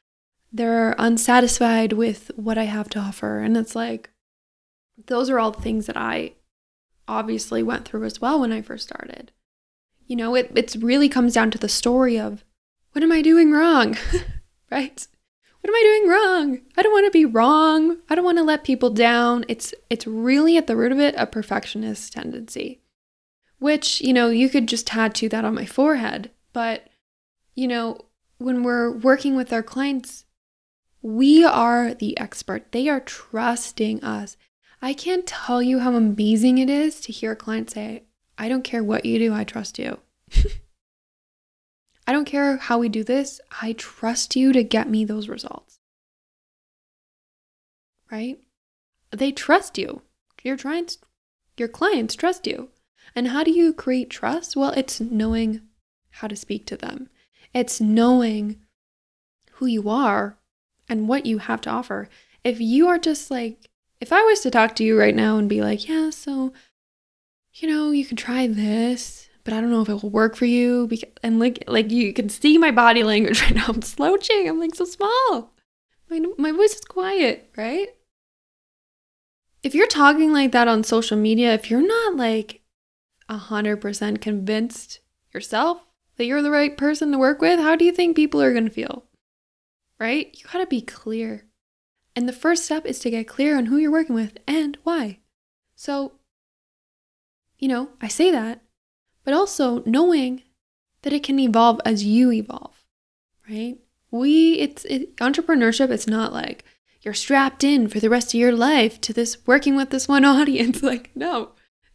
they're 0.54 0.96
unsatisfied 0.98 1.92
with 1.92 2.32
what 2.38 2.58
I 2.58 2.64
have 2.64 2.88
to 2.92 3.00
offer. 3.00 3.40
And 3.40 3.58
it's 3.58 3.76
like, 3.76 4.10
those 5.08 5.30
are 5.30 5.38
all 5.38 5.52
things 5.52 5.86
that 5.88 5.98
I 5.98 6.34
obviously 7.10 7.62
went 7.62 7.86
through 7.86 8.06
as 8.06 8.22
well 8.22 8.40
when 8.40 8.54
I 8.54 8.62
first 8.62 8.88
started. 8.88 9.34
You 10.08 10.16
know, 10.16 10.34
it 10.36 10.52
it's 10.56 10.76
really 10.78 11.10
comes 11.10 11.34
down 11.34 11.52
to 11.52 11.58
the 11.58 11.68
story 11.68 12.18
of 12.18 12.46
what 12.94 13.04
am 13.04 13.12
I 13.12 13.22
doing 13.22 13.52
wrong? 13.52 13.98
right? 14.72 15.08
What 15.62 15.70
am 15.70 15.76
I 15.76 15.82
doing 15.82 16.10
wrong? 16.10 16.62
I 16.78 16.82
don't 16.82 16.92
want 16.92 17.06
to 17.06 17.12
be 17.12 17.26
wrong. 17.26 17.98
I 18.10 18.16
don't 18.16 18.26
want 18.26 18.38
to 18.38 18.44
let 18.44 18.64
people 18.64 18.90
down. 18.90 19.46
It's 19.48 19.74
it's 19.90 20.08
really 20.08 20.58
at 20.58 20.68
the 20.68 20.76
root 20.76 20.92
of 20.92 21.00
it 21.00 21.16
a 21.18 21.26
perfectionist 21.26 22.14
tendency. 22.14 22.82
Which, 23.60 24.02
you 24.02 24.12
know, 24.14 24.30
you 24.30 24.50
could 24.50 24.68
just 24.68 24.88
tattoo 24.88 25.30
that 25.30 25.46
on 25.46 25.56
my 25.56 25.66
forehead, 25.66 26.32
but 26.52 26.88
you 27.56 27.68
know, 27.68 27.98
when 28.38 28.64
we're 28.64 28.92
working 28.92 29.36
with 29.36 29.54
our 29.54 29.64
clients, 29.64 30.26
we 31.02 31.44
are 31.44 31.94
the 31.94 32.18
expert. 32.18 32.72
They 32.72 32.90
are 32.90 33.00
trusting 33.00 34.04
us. 34.04 34.38
I 34.82 34.94
can't 34.94 35.26
tell 35.26 35.62
you 35.62 35.80
how 35.80 35.96
amazing 35.96 36.58
it 36.58 36.70
is 36.70 37.00
to 37.02 37.14
hear 37.14 37.32
a 37.32 37.38
client 37.38 37.70
say, 37.72 38.04
I 38.38 38.50
don't 38.50 38.64
care 38.64 38.84
what 38.84 39.06
you 39.06 39.18
do, 39.18 39.34
I 39.34 39.46
trust 39.46 39.80
you. 39.80 40.00
I 42.06 42.12
don't 42.12 42.26
care 42.26 42.58
how 42.58 42.80
we 42.80 42.90
do 42.90 43.04
this, 43.04 43.40
I 43.62 43.74
trust 43.74 44.36
you 44.36 44.52
to 44.54 44.64
get 44.64 44.90
me 44.90 45.06
those 45.06 45.30
results. 45.30 45.80
Right? 48.12 48.40
They 49.12 49.32
trust 49.32 49.78
you. 49.78 50.02
Your 50.44 50.58
clients, 50.58 50.98
your 51.58 51.70
clients 51.70 52.16
trust 52.16 52.46
you. 52.46 52.70
And 53.16 53.30
how 53.30 53.44
do 53.44 53.52
you 53.52 53.74
create 53.74 54.10
trust? 54.10 54.56
Well, 54.56 54.72
it's 54.72 55.00
knowing 55.00 55.62
how 56.12 56.28
to 56.28 56.36
speak 56.36 56.66
to 56.68 56.78
them. 56.78 57.10
It's 57.54 57.80
knowing 57.80 58.58
who 59.54 59.66
you 59.66 59.90
are 59.90 60.38
and 60.90 61.08
what 61.08 61.26
you 61.26 61.38
have 61.38 61.62
to 61.62 61.70
offer. 61.70 62.10
If 62.44 62.60
you 62.60 62.88
are 62.88 63.00
just 63.00 63.32
like, 63.32 63.70
if 64.02 64.12
I 64.12 64.22
was 64.24 64.42
to 64.42 64.52
talk 64.52 64.76
to 64.76 64.84
you 64.84 65.00
right 65.00 65.16
now 65.16 65.38
and 65.38 65.48
be 65.48 65.62
like, 65.62 65.88
yeah, 65.88 66.10
so, 66.10 66.52
you 67.54 67.70
know, 67.70 67.92
you 67.92 68.06
can 68.06 68.18
try 68.18 68.48
this 68.48 69.30
but 69.44 69.54
I 69.54 69.60
don't 69.60 69.72
know 69.72 69.82
if 69.82 69.90
it 69.90 70.02
will 70.02 70.10
work 70.10 70.36
for 70.36 70.46
you. 70.46 70.88
Because, 70.88 71.10
and 71.22 71.40
like, 71.40 71.64
like 71.68 71.92
you 71.92 72.14
can 72.14 72.30
see 72.30 72.58
my 72.58 72.72
body 72.72 73.04
language 73.04 73.42
right 73.44 73.56
now. 73.56 73.66
I'm 73.68 73.82
slouching. 73.82 74.48
I'm 74.48 74.60
like 74.60 74.76
so 74.76 74.86
small. 74.86 75.54
My, 76.10 76.22
my 76.38 76.52
voice 76.52 76.74
is 76.74 76.86
quiet, 76.86 77.50
right? 77.58 77.90
If 79.62 79.74
you're 79.74 79.88
talking 79.88 80.32
like 80.32 80.52
that 80.52 80.68
on 80.68 80.84
social 80.84 81.18
media, 81.18 81.54
if 81.54 81.70
you're 81.70 81.86
not 81.86 82.16
like 82.16 82.62
100% 83.30 84.22
convinced 84.22 85.00
yourself 85.34 85.82
that 86.18 86.26
you're 86.26 86.42
the 86.42 86.52
right 86.52 86.78
person 86.78 87.12
to 87.12 87.18
work 87.18 87.42
with, 87.42 87.60
how 87.60 87.76
do 87.76 87.86
you 87.86 87.92
think 87.92 88.16
people 88.16 88.42
are 88.42 88.52
going 88.52 88.66
to 88.66 88.72
feel? 88.72 89.06
Right? 90.00 90.36
You 90.38 90.46
got 90.52 90.60
to 90.60 90.68
be 90.68 90.82
clear. 90.82 91.46
And 92.16 92.28
the 92.28 92.34
first 92.34 92.66
step 92.66 92.86
is 92.86 93.00
to 93.00 93.10
get 93.10 93.28
clear 93.28 93.58
on 93.58 93.68
who 93.68 93.78
you're 93.78 93.92
working 93.92 94.16
with 94.16 94.38
and 94.48 94.78
why. 94.84 95.20
So, 95.76 96.14
you 97.58 97.68
know, 97.68 97.90
I 98.02 98.08
say 98.08 98.30
that 98.30 98.63
but 99.24 99.34
also 99.34 99.84
knowing 99.86 100.44
that 101.02 101.14
it 101.14 101.24
can 101.24 101.40
evolve 101.40 101.80
as 101.86 102.04
you 102.04 102.32
evolve, 102.32 102.84
right? 103.50 103.78
We, 104.12 104.60
it's 104.60 104.86
it, 104.86 105.16
entrepreneurship, 105.18 105.90
it's 105.90 106.08
not 106.08 106.34
like 106.34 106.64
you're 107.02 107.14
strapped 107.14 107.64
in 107.64 107.88
for 107.88 108.00
the 108.00 108.10
rest 108.10 108.34
of 108.34 108.40
your 108.40 108.54
life 108.54 109.00
to 109.02 109.14
this 109.14 109.38
working 109.46 109.76
with 109.76 109.90
this 109.90 110.08
one 110.08 110.26
audience. 110.26 110.82
Like, 110.82 111.12
no. 111.16 111.52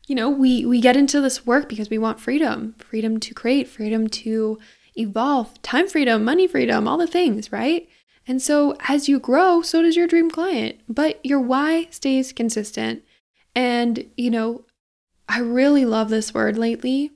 You 0.07 0.15
know, 0.15 0.31
we 0.31 0.65
we 0.65 0.81
get 0.81 0.97
into 0.97 1.21
this 1.21 1.47
work 1.47 1.69
because 1.69 1.91
we 1.91 1.99
want 1.99 2.19
freedom, 2.19 2.75
freedom 2.79 3.21
to 3.21 3.35
create, 3.35 3.69
freedom 3.69 4.09
to 4.09 4.59
evolve, 4.97 5.61
time 5.61 5.87
freedom, 5.87 6.25
money 6.25 6.47
freedom, 6.47 6.89
all 6.89 6.97
the 6.97 7.07
things, 7.07 7.53
right? 7.53 7.87
And 8.27 8.41
so 8.41 8.75
as 8.89 9.09
you 9.09 9.19
grow, 9.19 9.63
so 9.63 9.83
does 9.83 9.97
your 9.97 10.07
dream 10.07 10.31
client. 10.31 10.81
But 10.89 11.25
your 11.25 11.41
why 11.41 11.89
stays 11.91 12.33
consistent. 12.33 13.03
And, 13.55 14.11
you 14.17 14.31
know, 14.31 14.65
I 15.29 15.41
really 15.41 15.85
love 15.85 16.09
this 16.11 16.33
word 16.33 16.57
lately 16.57 17.13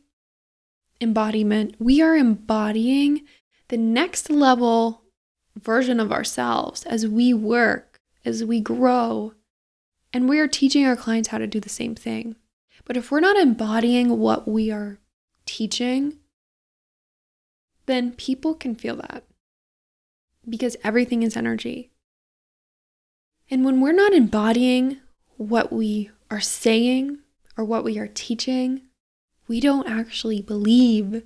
embodiment, 1.03 1.75
we 1.79 2.01
are 2.01 2.17
embodying 2.17 3.23
the 3.69 3.77
next 3.77 4.31
level 4.31 5.03
version 5.57 6.01
of 6.01 6.13
ourselves 6.13 6.85
as 6.85 7.07
we 7.07 7.35
work, 7.35 8.01
as 8.25 8.45
we 8.45 8.61
grow. 8.61 9.35
And 10.13 10.29
we 10.29 10.39
are 10.39 10.49
teaching 10.49 10.87
our 10.87 10.97
clients 10.97 11.31
how 11.31 11.39
to 11.39 11.47
do 11.47 11.61
the 11.61 11.69
same 11.69 11.95
thing. 11.95 12.37
But 12.85 12.97
if 12.97 13.11
we're 13.11 13.21
not 13.21 13.37
embodying 13.37 14.19
what 14.19 14.47
we 14.49 14.71
are 14.71 14.99
teaching, 15.47 16.19
then 17.87 18.13
people 18.13 18.55
can 18.55 18.75
feel 18.75 18.97
that 18.97 19.25
because 20.49 20.77
everything 20.83 21.23
is 21.23 21.37
energy. 21.37 21.91
And 23.51 23.65
when 23.65 23.81
we're 23.81 23.93
not 23.93 24.13
embodying 24.13 24.99
what 25.37 25.73
we 25.73 26.11
are 26.31 26.41
saying 26.41 27.19
or 27.57 27.65
what 27.65 27.85
we 27.85 27.99
are 27.99 28.09
teaching, 28.09 28.83
we 29.53 29.61
don't 29.61 29.87
actually 29.87 30.41
believe 30.41 31.25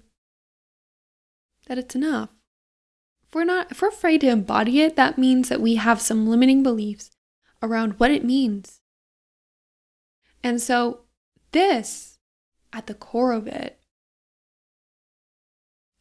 that 1.68 1.78
it's 1.78 1.95
enough. 1.95 2.30
If 3.23 3.33
we're 3.33 3.45
not 3.45 3.71
if 3.71 3.80
we're 3.80 3.90
afraid 3.90 4.23
to 4.23 4.26
embody 4.26 4.80
it, 4.80 4.97
that 4.97 5.16
means 5.16 5.49
that 5.49 5.61
we 5.61 5.76
have 5.76 6.00
some 6.00 6.26
limiting 6.26 6.64
beliefs 6.64 7.12
around 7.62 8.00
what 8.00 8.11
it 8.11 8.25
means. 8.25 8.80
And 10.42 10.61
so 10.61 11.02
this 11.52 12.18
at 12.73 12.88
the 12.88 12.95
core 12.95 13.30
of 13.30 13.47
it 13.47 13.78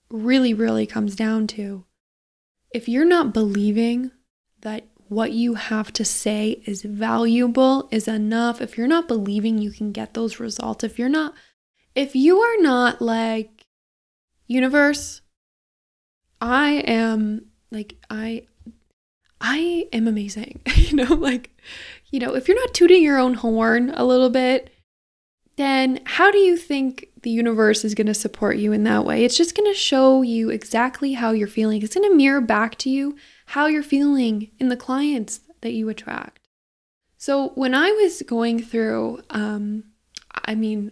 really 0.10 0.52
really 0.56 0.88
comes 0.88 1.16
down 1.16 1.46
to 1.46 1.86
if 2.72 2.90
you're 2.90 3.06
not 3.06 3.36
believing 3.36 4.10
that 4.62 4.88
what 5.10 5.32
you 5.32 5.54
have 5.54 5.94
to 5.94 6.04
say 6.04 6.64
is 6.66 6.82
valuable, 6.82 7.88
is 7.92 8.08
enough, 8.08 8.62
if 8.62 8.80
you're 8.80 8.88
not 8.88 9.08
believing 9.08 9.60
you 9.60 9.70
can 9.70 9.92
get 9.92 10.16
those 10.16 10.40
results, 10.40 10.84
if 10.84 10.98
you're 10.98 11.08
not 11.08 11.36
if 11.96 12.16
you 12.16 12.40
are 12.40 12.62
not 12.62 13.02
like 13.02 13.66
universe, 14.48 15.22
I 16.42 16.84
am 16.86 17.48
like 17.72 17.96
I 18.10 18.48
I 19.42 19.88
am 19.92 20.08
amazing. 20.08 20.62
you 20.76 20.96
know, 20.96 21.16
like 21.16 21.52
you 22.12 22.20
know, 22.20 22.36
if 22.36 22.48
you're 22.48 22.60
not 22.60 22.74
tooting 22.74 23.02
your 23.02 23.18
own 23.18 23.36
horn 23.36 23.92
a 23.96 24.06
little 24.06 24.30
bit, 24.30 24.72
then 25.58 26.02
how 26.06 26.32
do 26.32 26.38
you 26.38 26.58
think 26.58 27.10
the 27.22 27.30
universe 27.30 27.84
is 27.84 27.96
going 27.96 28.08
to 28.08 28.14
support 28.14 28.58
you 28.58 28.74
in 28.74 28.84
that 28.84 29.06
way? 29.06 29.24
It's 29.24 29.38
just 29.38 29.56
going 29.56 29.72
to 29.72 29.78
show 29.78 30.22
you 30.22 30.50
exactly 30.50 31.14
how 31.14 31.32
you're 31.32 31.48
feeling. 31.48 31.82
It's 31.82 31.96
going 31.96 32.10
to 32.10 32.16
mirror 32.16 32.42
back 32.42 32.78
to 32.80 32.90
you 32.90 33.16
how 33.48 33.68
you're 33.68 33.84
feeling 33.84 34.52
in 34.60 34.70
the 34.70 34.78
clients 34.78 35.42
that 35.62 35.74
you 35.74 35.90
attract. 35.90 36.48
So 37.18 37.50
when 37.50 37.74
I 37.74 37.92
was 37.92 38.22
going 38.22 38.62
through, 38.62 39.24
um, 39.30 39.86
I 40.46 40.56
mean, 40.56 40.92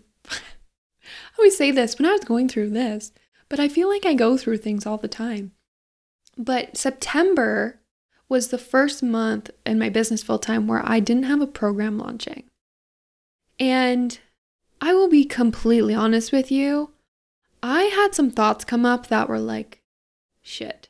I 1.34 1.38
always 1.40 1.58
say 1.58 1.72
this 1.72 1.98
when 1.98 2.08
I 2.08 2.14
was 2.14 2.24
going 2.24 2.50
through 2.50 2.72
this, 2.72 3.12
but 3.50 3.60
I 3.60 3.68
feel 3.68 3.90
like 3.90 4.06
I 4.06 4.14
go 4.14 4.38
through 4.38 4.58
things 4.58 4.86
all 4.86 4.98
the 4.98 5.08
time. 5.08 5.52
But 6.38 6.78
September 6.78 7.80
was 8.30 8.48
the 8.48 8.58
first 8.58 9.04
month 9.04 9.52
in 9.66 9.78
my 9.78 9.90
business 9.90 10.24
full 10.24 10.40
time 10.40 10.68
where 10.68 10.82
I 10.84 11.00
didn't 11.00 11.24
have 11.24 11.42
a 11.42 11.48
program 11.48 11.98
launching. 11.98 12.46
And 13.60 14.18
I 14.82 14.94
will 14.94 15.10
be 15.10 15.24
completely 15.24 15.94
honest 15.94 16.32
with 16.32 16.52
you, 16.52 16.92
I 17.62 17.84
had 17.84 18.14
some 18.14 18.32
thoughts 18.32 18.66
come 18.66 18.86
up 18.86 19.08
that 19.08 19.30
were 19.30 19.40
like, 19.40 19.82
shit, 20.42 20.90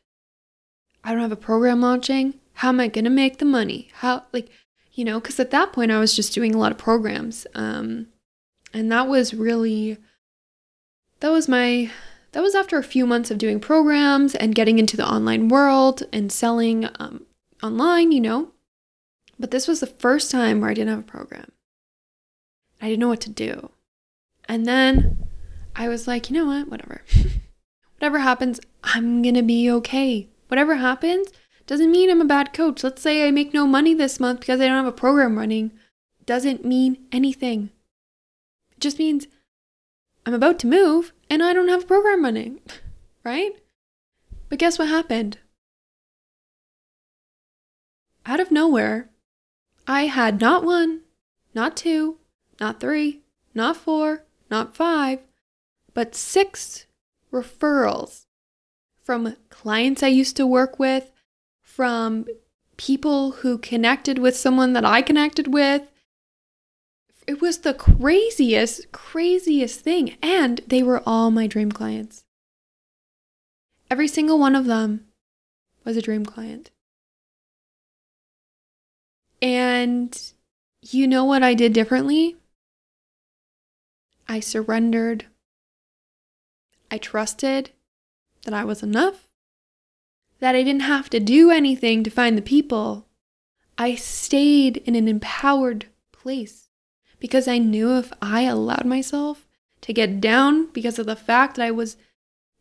I 1.04 1.12
don't 1.12 1.22
have 1.22 1.32
a 1.32 1.36
program 1.36 1.82
launching. 1.82 2.36
How 2.54 2.70
am 2.70 2.80
I 2.80 2.88
going 2.88 3.04
to 3.04 3.12
make 3.12 3.38
the 3.38 3.46
money? 3.46 3.90
How, 3.96 4.24
like, 4.32 4.50
you 4.94 5.04
know, 5.04 5.20
because 5.20 5.40
at 5.40 5.52
that 5.52 5.74
point 5.74 5.92
I 5.92 6.00
was 6.00 6.16
just 6.16 6.34
doing 6.34 6.56
a 6.56 6.58
lot 6.58 6.72
of 6.72 6.78
programs. 6.78 7.46
Um, 7.54 8.08
and 8.74 8.92
that 8.92 9.08
was 9.08 9.34
really 9.34 9.98
that 11.24 11.32
was 11.32 11.48
my 11.48 11.90
that 12.34 12.44
was 12.44 12.54
after 12.54 12.78
a 12.78 12.84
few 12.84 13.06
months 13.08 13.32
of 13.32 13.38
doing 13.38 13.62
programs 13.62 14.36
and 14.36 14.54
getting 14.54 14.78
into 14.78 14.98
the 14.98 15.10
online 15.10 15.48
world 15.48 16.04
and 16.12 16.30
selling 16.30 16.90
um, 17.00 17.26
online, 17.64 18.12
you 18.12 18.20
know. 18.20 18.50
But 19.40 19.52
this 19.52 19.66
was 19.66 19.80
the 19.80 19.88
first 19.88 20.30
time 20.30 20.60
where 20.60 20.70
I 20.70 20.74
didn't 20.74 20.90
have 20.90 21.00
a 21.00 21.04
program. 21.04 21.50
I 22.82 22.90
didn't 22.90 23.00
know 23.00 23.08
what 23.08 23.22
to 23.22 23.30
do. 23.30 23.72
And 24.50 24.66
then 24.66 25.26
I 25.78 25.88
was 25.88 26.10
like, 26.10 26.30
you 26.30 26.36
know 26.36 26.46
what? 26.46 26.68
Whatever. 26.68 27.04
Whatever 28.00 28.20
happens, 28.20 28.60
I'm 28.84 29.22
going 29.22 29.36
to 29.36 29.44
be 29.44 29.72
okay. 29.72 30.28
Whatever 30.50 30.76
happens 30.76 31.30
doesn't 31.68 31.92
mean 31.92 32.10
I'm 32.10 32.20
a 32.20 32.26
bad 32.26 32.52
coach. 32.52 32.84
Let's 32.84 33.02
say 33.02 33.26
I 33.26 33.32
make 33.32 33.54
no 33.54 33.66
money 33.66 33.94
this 33.94 34.20
month 34.20 34.42
because 34.42 34.60
I 34.60 34.66
don't 34.66 34.84
have 34.84 34.88
a 34.88 34.92
program 34.92 35.40
running. 35.40 35.72
Doesn't 36.26 36.66
mean 36.66 36.98
anything. 37.14 37.70
It 38.74 38.82
just 38.82 39.00
means 39.00 39.28
I'm 40.26 40.34
about 40.34 40.60
to 40.60 40.68
move 40.68 41.13
and 41.30 41.44
I 41.44 41.54
don't 41.54 41.68
have 41.68 41.84
a 41.84 41.88
program 41.88 42.24
running, 42.24 42.60
right? 43.24 43.52
But 44.50 44.60
guess 44.60 44.78
what 44.78 44.88
happened? 44.88 45.40
Out 48.26 48.40
of 48.40 48.52
nowhere, 48.52 49.10
I 49.88 50.04
had 50.04 50.40
not 50.40 50.64
one, 50.64 51.02
not 51.54 51.76
two, 51.76 52.18
not 52.60 52.80
three, 52.80 53.22
not 53.54 53.76
four, 53.76 54.24
not 54.50 54.76
five, 54.76 55.20
but 55.94 56.16
six 56.16 56.86
referrals 57.32 58.26
from 59.02 59.36
clients 59.50 60.02
I 60.02 60.08
used 60.08 60.38
to 60.38 60.48
work 60.48 60.80
with, 60.80 61.12
from 61.62 62.26
people 62.78 63.32
who 63.32 63.58
connected 63.58 64.18
with 64.18 64.38
someone 64.38 64.74
that 64.74 64.86
I 64.86 65.02
connected 65.02 65.54
with. 65.54 65.84
It 67.26 67.42
was 67.42 67.60
the 67.60 67.74
craziest, 67.74 68.92
craziest 68.92 69.80
thing. 69.80 70.18
And 70.22 70.62
they 70.68 70.84
were 70.84 71.02
all 71.06 71.32
my 71.32 71.48
dream 71.48 71.72
clients. 71.72 72.26
Every 73.90 74.08
single 74.08 74.40
one 74.40 74.56
of 74.56 74.66
them 74.66 75.08
was 75.86 75.96
a 75.98 76.02
dream 76.02 76.26
client. 76.26 76.72
And 79.42 80.20
you 80.82 81.08
know 81.08 81.24
what 81.24 81.44
I 81.44 81.54
did 81.54 81.74
differently? 81.74 82.38
I 84.28 84.40
surrendered. 84.40 85.26
I 86.90 86.98
trusted 86.98 87.72
that 88.46 88.54
I 88.54 88.64
was 88.64 88.84
enough, 88.84 89.30
that 90.40 90.56
I 90.56 90.64
didn't 90.64 90.82
have 90.82 91.10
to 91.12 91.20
do 91.20 91.52
anything 91.52 92.04
to 92.04 92.10
find 92.10 92.38
the 92.38 92.42
people. 92.42 93.08
I 93.78 93.96
stayed 93.96 94.78
in 94.78 94.96
an 94.96 95.08
empowered 95.08 95.88
place 96.12 96.63
because 97.24 97.48
I 97.48 97.58
knew 97.58 97.98
if 97.98 98.12
I 98.22 98.42
allowed 98.42 98.86
myself 98.86 99.48
to 99.80 99.94
get 99.94 100.20
down 100.20 100.66
because 100.74 101.00
of 101.00 101.06
the 101.06 101.16
fact 101.16 101.56
that 101.56 101.66
I 101.66 101.72
was 101.72 101.96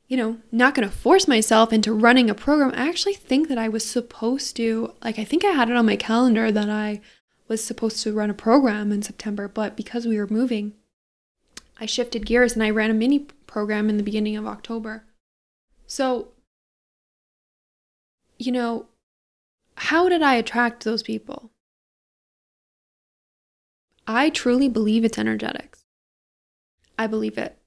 you 0.06 0.16
know, 0.16 0.36
not 0.52 0.74
going 0.74 0.86
to 0.86 0.94
force 0.94 1.26
myself 1.26 1.72
into 1.72 1.90
running 1.90 2.28
a 2.28 2.34
program. 2.34 2.70
I 2.76 2.86
actually 2.86 3.14
think 3.14 3.48
that 3.48 3.56
I 3.56 3.68
was 3.68 3.82
supposed 3.82 4.54
to, 4.56 4.92
like, 5.02 5.18
I 5.18 5.24
think 5.24 5.42
I 5.42 5.52
had 5.52 5.70
it 5.70 5.76
on 5.76 5.86
my 5.86 5.96
calendar 5.96 6.52
that 6.52 6.68
I 6.68 7.00
was 7.48 7.64
supposed 7.64 8.02
to 8.02 8.12
run 8.12 8.28
a 8.28 8.34
program 8.34 8.92
in 8.92 9.00
September, 9.00 9.48
but 9.48 9.74
because 9.74 10.06
we 10.06 10.18
were 10.18 10.26
moving, 10.26 10.74
I 11.80 11.86
shifted 11.86 12.26
gears 12.26 12.52
and 12.52 12.62
I 12.62 12.68
ran 12.68 12.90
a 12.90 12.94
mini 12.94 13.20
program 13.46 13.88
in 13.88 13.96
the 13.96 14.02
beginning 14.02 14.36
of 14.36 14.46
October. 14.46 15.04
So, 15.86 16.28
you 18.38 18.52
know, 18.52 18.86
how 19.76 20.10
did 20.10 20.20
I 20.20 20.34
attract 20.34 20.84
those 20.84 21.02
people? 21.02 21.50
I 24.06 24.30
truly 24.30 24.68
believe 24.68 25.04
it's 25.04 25.18
energetics. 25.18 25.84
I 26.98 27.06
believe 27.06 27.38
it. 27.38 27.58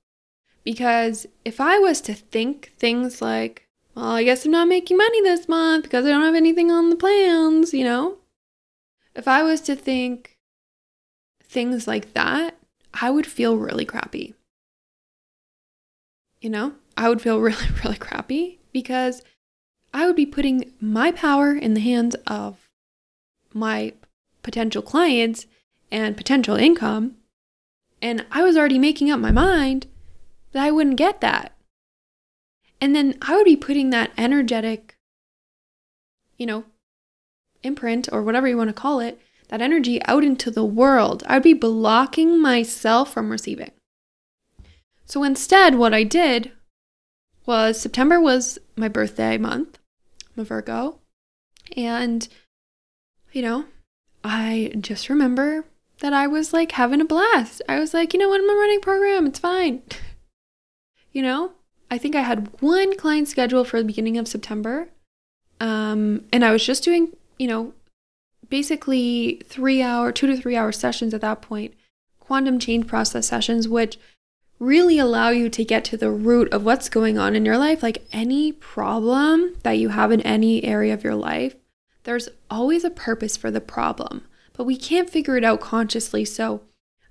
Because 0.64 1.28
if 1.44 1.62
I 1.62 1.78
was 1.80 2.02
to 2.02 2.14
think 2.14 2.74
things 2.78 3.22
like, 3.22 3.68
well, 3.94 4.06
I 4.06 4.24
guess 4.24 4.46
I'm 4.46 4.52
not 4.52 4.68
making 4.68 4.98
money 4.98 5.22
this 5.22 5.48
month 5.48 5.84
because 5.84 6.06
I 6.06 6.10
don't 6.10 6.24
have 6.24 6.36
anything 6.36 6.72
on 6.72 6.90
the 6.90 6.96
plans, 6.96 7.74
you 7.74 7.84
know? 7.84 8.18
If 9.16 9.28
I 9.28 9.44
was 9.44 9.62
to 9.62 9.76
think 9.76 10.38
things 11.44 11.88
like 11.88 12.14
that, 12.14 12.58
I 12.94 13.10
would 13.10 13.26
feel 13.26 13.58
really 13.58 13.86
crappy. 13.86 14.34
You 16.42 16.50
know, 16.50 16.74
I 16.98 17.10
would 17.10 17.22
feel 17.22 17.40
really, 17.42 17.68
really 17.84 17.98
crappy 17.98 18.60
because 18.74 19.22
I 19.94 20.06
would 20.06 20.16
be 20.16 20.26
putting 20.26 20.74
my 20.82 21.12
power 21.12 21.56
in 21.56 21.74
the 21.74 21.80
hands 21.80 22.16
of 22.28 22.68
my 23.54 23.94
potential 24.44 24.82
clients 24.82 25.46
and 25.96 26.18
potential 26.18 26.58
income. 26.58 27.16
And 28.02 28.26
I 28.30 28.44
was 28.44 28.58
already 28.58 28.78
making 28.78 29.10
up 29.10 29.20
my 29.20 29.32
mind 29.32 29.88
that 30.52 30.62
I 30.62 30.70
wouldn't 30.70 30.98
get 30.98 31.22
that. 31.22 31.56
And 32.82 32.94
then 32.94 33.18
I 33.22 33.38
would 33.38 33.46
be 33.46 33.56
putting 33.56 33.92
that 33.92 34.12
energetic, 34.18 34.98
you 36.38 36.46
know, 36.46 36.66
imprint 37.64 38.10
or 38.12 38.22
whatever 38.22 38.46
you 38.46 38.58
want 38.58 38.68
to 38.68 38.74
call 38.74 39.00
it, 39.00 39.22
that 39.48 39.62
energy 39.62 40.04
out 40.04 40.26
into 40.26 40.52
the 40.52 40.66
world. 40.66 41.24
I 41.28 41.36
would 41.36 41.44
be 41.44 41.54
blocking 41.54 42.42
myself 42.42 43.14
from 43.14 43.30
receiving. 43.30 43.72
So 45.06 45.24
instead, 45.24 45.76
what 45.76 45.94
I 45.94 46.04
did 46.04 46.52
was 47.46 47.80
September 47.80 48.20
was 48.20 48.60
my 48.76 48.90
birthday 48.90 49.38
month. 49.38 49.80
I'm 50.36 50.42
a 50.42 50.44
Virgo. 50.44 51.00
And, 51.78 52.28
you 53.32 53.42
know, 53.42 53.66
I 54.26 54.74
just 54.82 55.08
remember 55.08 55.64
that 56.00 56.14
I 56.14 56.28
was 56.28 56.54
like 56.54 56.74
having 56.74 57.02
a 57.02 57.06
blast. 57.06 57.62
I 57.70 57.80
was 57.80 57.94
like, 57.94 58.14
you 58.14 58.20
know 58.20 58.30
what, 58.30 58.42
I'm 58.42 58.50
a 58.50 58.54
running 58.54 58.82
program. 58.82 59.26
It's 59.26 59.40
fine. 59.40 59.82
you 61.12 61.22
know, 61.22 61.54
I 61.90 61.98
think 61.98 62.16
I 62.16 62.22
had 62.22 62.50
one 62.62 62.98
client 62.98 63.28
scheduled 63.28 63.68
for 63.68 63.80
the 63.80 63.88
beginning 63.88 64.18
of 64.18 64.28
September. 64.28 64.90
Um, 65.60 66.26
and 66.34 66.44
I 66.44 66.52
was 66.52 66.66
just 66.66 66.84
doing, 66.84 67.14
you 67.40 67.48
know, 67.48 67.74
basically 68.50 69.42
three 69.46 69.82
hour, 69.82 70.12
two 70.12 70.28
to 70.28 70.38
three 70.38 70.56
hour 70.56 70.72
sessions 70.72 71.14
at 71.14 71.22
that 71.22 71.42
point, 71.42 71.74
quantum 72.20 72.60
change 72.60 72.88
process 72.88 73.28
sessions, 73.28 73.68
which 73.68 73.98
really 74.60 74.98
allow 74.98 75.30
you 75.30 75.50
to 75.50 75.66
get 75.66 75.84
to 75.86 75.98
the 75.98 76.12
root 76.12 76.52
of 76.54 76.64
what's 76.64 76.90
going 76.90 77.18
on 77.18 77.36
in 77.36 77.46
your 77.46 77.58
life. 77.58 77.84
Like 77.84 78.06
any 78.12 78.52
problem 78.52 79.56
that 79.64 79.74
you 79.74 79.90
have 79.90 80.12
in 80.12 80.22
any 80.22 80.64
area 80.64 80.94
of 80.94 81.04
your 81.04 81.16
life, 81.16 81.56
there's 82.04 82.30
always 82.50 82.84
a 82.84 82.90
purpose 82.90 83.36
for 83.36 83.52
the 83.52 83.62
problem, 83.62 84.26
but 84.56 84.66
we 84.66 84.78
can't 84.78 85.10
figure 85.10 85.38
it 85.38 85.44
out 85.44 85.62
consciously. 85.62 86.26
So 86.26 86.62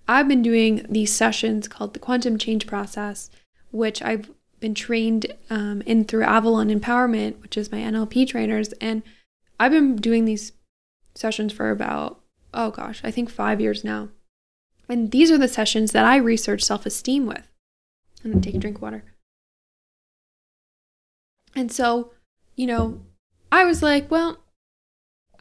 I've 0.08 0.28
been 0.28 0.42
doing 0.42 0.86
these 0.88 1.12
sessions 1.12 1.68
called 1.68 1.94
the 1.94 2.00
quantum 2.00 2.38
change 2.38 2.66
process 2.66 3.30
which 3.74 4.00
I've 4.02 4.30
been 4.60 4.74
trained 4.74 5.26
um, 5.50 5.82
in 5.82 6.04
through 6.04 6.22
Avalon 6.22 6.68
Empowerment, 6.68 7.42
which 7.42 7.56
is 7.56 7.72
my 7.72 7.78
NLP 7.78 8.28
trainers. 8.28 8.72
And 8.74 9.02
I've 9.58 9.72
been 9.72 9.96
doing 9.96 10.24
these 10.24 10.52
sessions 11.16 11.52
for 11.52 11.70
about, 11.70 12.20
oh 12.54 12.70
gosh, 12.70 13.00
I 13.02 13.10
think 13.10 13.28
five 13.28 13.60
years 13.60 13.82
now. 13.82 14.10
And 14.88 15.10
these 15.10 15.32
are 15.32 15.38
the 15.38 15.48
sessions 15.48 15.90
that 15.90 16.04
I 16.04 16.16
research 16.16 16.62
self 16.62 16.86
esteem 16.86 17.26
with. 17.26 17.48
Gonna 18.22 18.40
take 18.40 18.54
a 18.54 18.58
drink 18.58 18.76
of 18.76 18.82
water. 18.82 19.04
And 21.56 21.72
so, 21.72 22.12
you 22.54 22.68
know, 22.68 23.00
I 23.50 23.64
was 23.64 23.82
like, 23.82 24.08
well, 24.08 24.38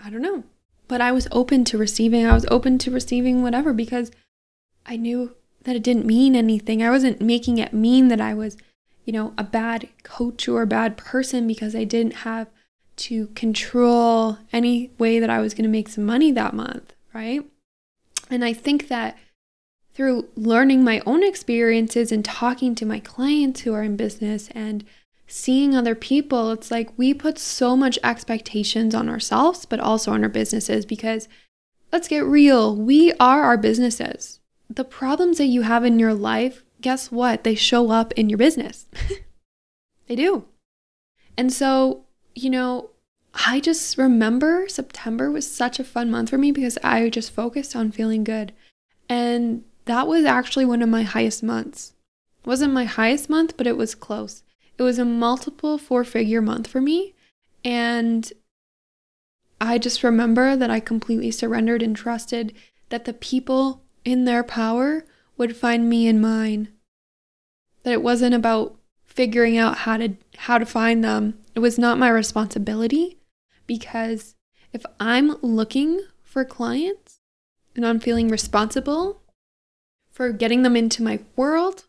I 0.04 0.10
don't 0.10 0.24
know. 0.24 0.44
But 0.94 1.02
I 1.02 1.12
was 1.12 1.28
open 1.32 1.64
to 1.66 1.78
receiving. 1.80 2.24
I 2.24 2.36
was 2.36 2.46
open 2.52 2.78
to 2.78 2.92
receiving 2.92 3.42
whatever 3.42 3.74
because 3.74 4.12
I 4.86 4.96
knew 4.96 5.36
that 5.64 5.76
it 5.76 5.82
didn't 5.82 6.06
mean 6.06 6.36
anything. 6.36 6.84
I 6.84 6.92
wasn't 6.92 7.20
making 7.20 7.58
it 7.58 7.74
mean 7.74 8.10
that 8.10 8.22
I 8.22 8.36
was, 8.36 8.58
you 9.04 9.12
know, 9.12 9.34
a 9.36 9.44
bad 9.44 9.90
coach 10.04 10.48
or 10.48 10.62
a 10.62 10.68
bad 10.68 10.96
person 10.96 11.48
because 11.48 11.76
I 11.76 11.84
didn't 11.84 12.18
have 12.18 12.48
to 12.98 13.26
control 13.30 14.38
any 14.52 14.92
way 15.00 15.18
that 15.20 15.32
I 15.32 15.40
was 15.40 15.56
going 15.56 15.64
to 15.64 15.68
make 15.68 15.90
some 15.90 16.06
money 16.06 16.32
that 16.32 16.54
month, 16.54 16.94
right? 17.12 17.42
And 18.30 18.46
I 18.46 18.54
think 18.54 18.88
that 18.90 19.18
through 19.96 20.28
learning 20.36 20.84
my 20.84 21.02
own 21.08 21.24
experiences 21.24 22.12
and 22.12 22.24
talking 22.24 22.76
to 22.76 22.86
my 22.86 23.00
clients 23.00 23.62
who 23.62 23.74
are 23.74 23.82
in 23.82 23.98
business 23.98 24.48
and 24.54 24.86
seeing 25.34 25.76
other 25.76 25.96
people, 25.96 26.52
it's 26.52 26.72
like 26.72 26.98
we 26.98 27.14
put 27.14 27.40
so 27.40 27.76
much 27.76 28.00
expectations 28.04 28.94
on 28.94 29.10
ourselves, 29.10 29.66
but 29.66 29.80
also 29.80 30.12
on 30.12 30.24
our 30.24 30.30
businesses 30.30 30.86
because 30.86 31.28
let's 31.92 32.08
get 32.08 32.24
real, 32.24 32.76
we 32.76 33.14
are 33.14 33.44
our 33.44 33.58
businesses 33.58 34.40
the 34.76 34.84
problems 34.84 35.38
that 35.38 35.46
you 35.46 35.64
have 35.64 35.84
in 35.84 36.00
your 36.00 36.14
life, 36.14 36.64
guess 36.82 37.12
what? 37.12 37.44
They 37.44 37.56
show 37.56 37.92
up 37.92 38.14
in 38.14 38.30
your 38.30 38.38
business. 38.38 38.88
they 40.08 40.16
do. 40.16 40.46
And 41.38 41.52
so, 41.52 42.06
you 42.36 42.50
know, 42.50 42.92
I 43.48 43.60
just 43.60 43.98
remember 43.98 44.68
September 44.68 45.32
was 45.32 45.50
such 45.50 45.80
a 45.80 45.84
fun 45.84 46.12
month 46.12 46.30
for 46.30 46.38
me 46.38 46.52
because 46.52 46.78
I 46.84 47.10
just 47.10 47.32
focused 47.32 47.76
on 47.76 47.92
feeling 47.92 48.24
good. 48.24 48.54
And 49.10 49.64
that 49.86 50.08
was 50.08 50.26
actually 50.26 50.66
one 50.66 50.82
of 50.82 50.90
my 50.90 51.04
highest 51.04 51.44
months. 51.44 51.94
It 52.44 52.48
wasn't 52.48 52.74
my 52.74 52.86
highest 52.86 53.30
month, 53.30 53.58
but 53.58 53.68
it 53.68 53.78
was 53.78 53.96
close. 53.96 54.43
It 54.78 54.84
was 54.84 55.00
a 55.00 55.06
multiple 55.06 55.78
four 55.78 56.04
figure 56.04 56.42
month 56.42 56.68
for 56.68 56.82
me. 56.82 57.14
And 57.64 58.32
I 59.62 59.78
just 59.78 60.04
remember 60.04 60.56
that 60.56 60.70
I 60.70 60.80
completely 60.80 61.32
surrendered 61.32 61.82
and 61.82 61.96
trusted 61.96 62.54
that 62.90 63.06
the 63.06 63.14
people 63.14 63.84
in 64.04 64.26
their 64.26 64.44
power 64.44 65.06
would 65.38 65.56
find 65.56 65.90
me 65.90 66.08
in 66.08 66.20
mine. 66.20 66.70
That 67.84 67.94
it 67.94 68.04
wasn't 68.04 68.36
about 68.36 68.76
figuring 69.06 69.58
out 69.58 69.80
how 69.80 69.98
to 69.98 70.16
how 70.38 70.58
to 70.58 70.66
find 70.66 71.04
them. 71.04 71.40
It 71.56 71.60
was 71.60 71.78
not 71.78 72.00
my 72.00 72.10
responsibility 72.10 73.20
because 73.68 74.36
if 74.74 74.86
I'm 75.00 75.38
looking 75.42 76.02
for 76.24 76.44
clients 76.44 77.20
and 77.76 77.86
I'm 77.86 78.00
feeling 78.00 78.28
responsible 78.28 79.22
for 80.12 80.32
getting 80.32 80.64
them 80.64 80.76
into 80.76 81.04
my 81.04 81.20
world, 81.36 81.86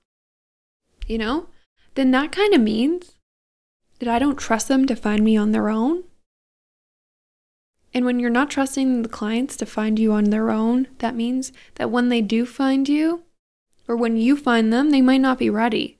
you 1.07 1.19
know, 1.19 1.49
then 1.95 2.11
that 2.11 2.33
kind 2.33 2.55
of 2.55 2.61
means 2.61 3.17
that 3.99 4.09
I 4.09 4.19
don't 4.19 4.39
trust 4.39 4.69
them 4.69 4.87
to 4.87 4.97
find 4.97 5.25
me 5.25 5.37
on 5.37 5.53
their 5.53 5.69
own. 5.69 6.05
And 7.93 8.05
when 8.05 8.19
you're 8.19 8.31
not 8.31 8.51
trusting 8.51 9.03
the 9.03 9.09
clients 9.09 9.57
to 9.59 9.67
find 9.67 9.99
you 9.99 10.13
on 10.13 10.25
their 10.25 10.51
own, 10.51 10.89
that 10.99 11.15
means 11.15 11.53
that 11.77 11.91
when 11.91 12.09
they 12.09 12.21
do 12.21 12.45
find 12.45 12.89
you, 12.89 13.23
or 13.87 13.97
when 13.97 14.17
you 14.17 14.37
find 14.37 14.73
them, 14.73 14.91
they 14.91 15.01
might 15.01 15.21
not 15.21 15.39
be 15.39 15.49
ready. 15.49 15.99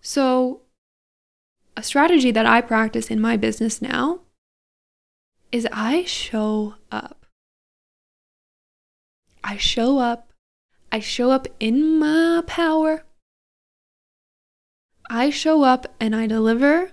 So, 0.00 0.62
a 1.76 1.82
strategy 1.82 2.30
that 2.30 2.46
I 2.46 2.62
practice 2.62 3.10
in 3.10 3.20
my 3.20 3.36
business 3.36 3.82
now 3.82 4.20
is 5.52 5.68
I 5.72 6.04
show 6.04 6.76
up. 6.90 7.26
I 9.44 9.56
show 9.56 9.98
up. 9.98 10.32
I 10.92 11.00
show 11.00 11.30
up 11.30 11.48
in 11.58 11.98
my 11.98 12.42
power. 12.46 13.04
I 15.12 15.28
show 15.28 15.64
up 15.64 15.88
and 15.98 16.14
I 16.14 16.28
deliver. 16.28 16.92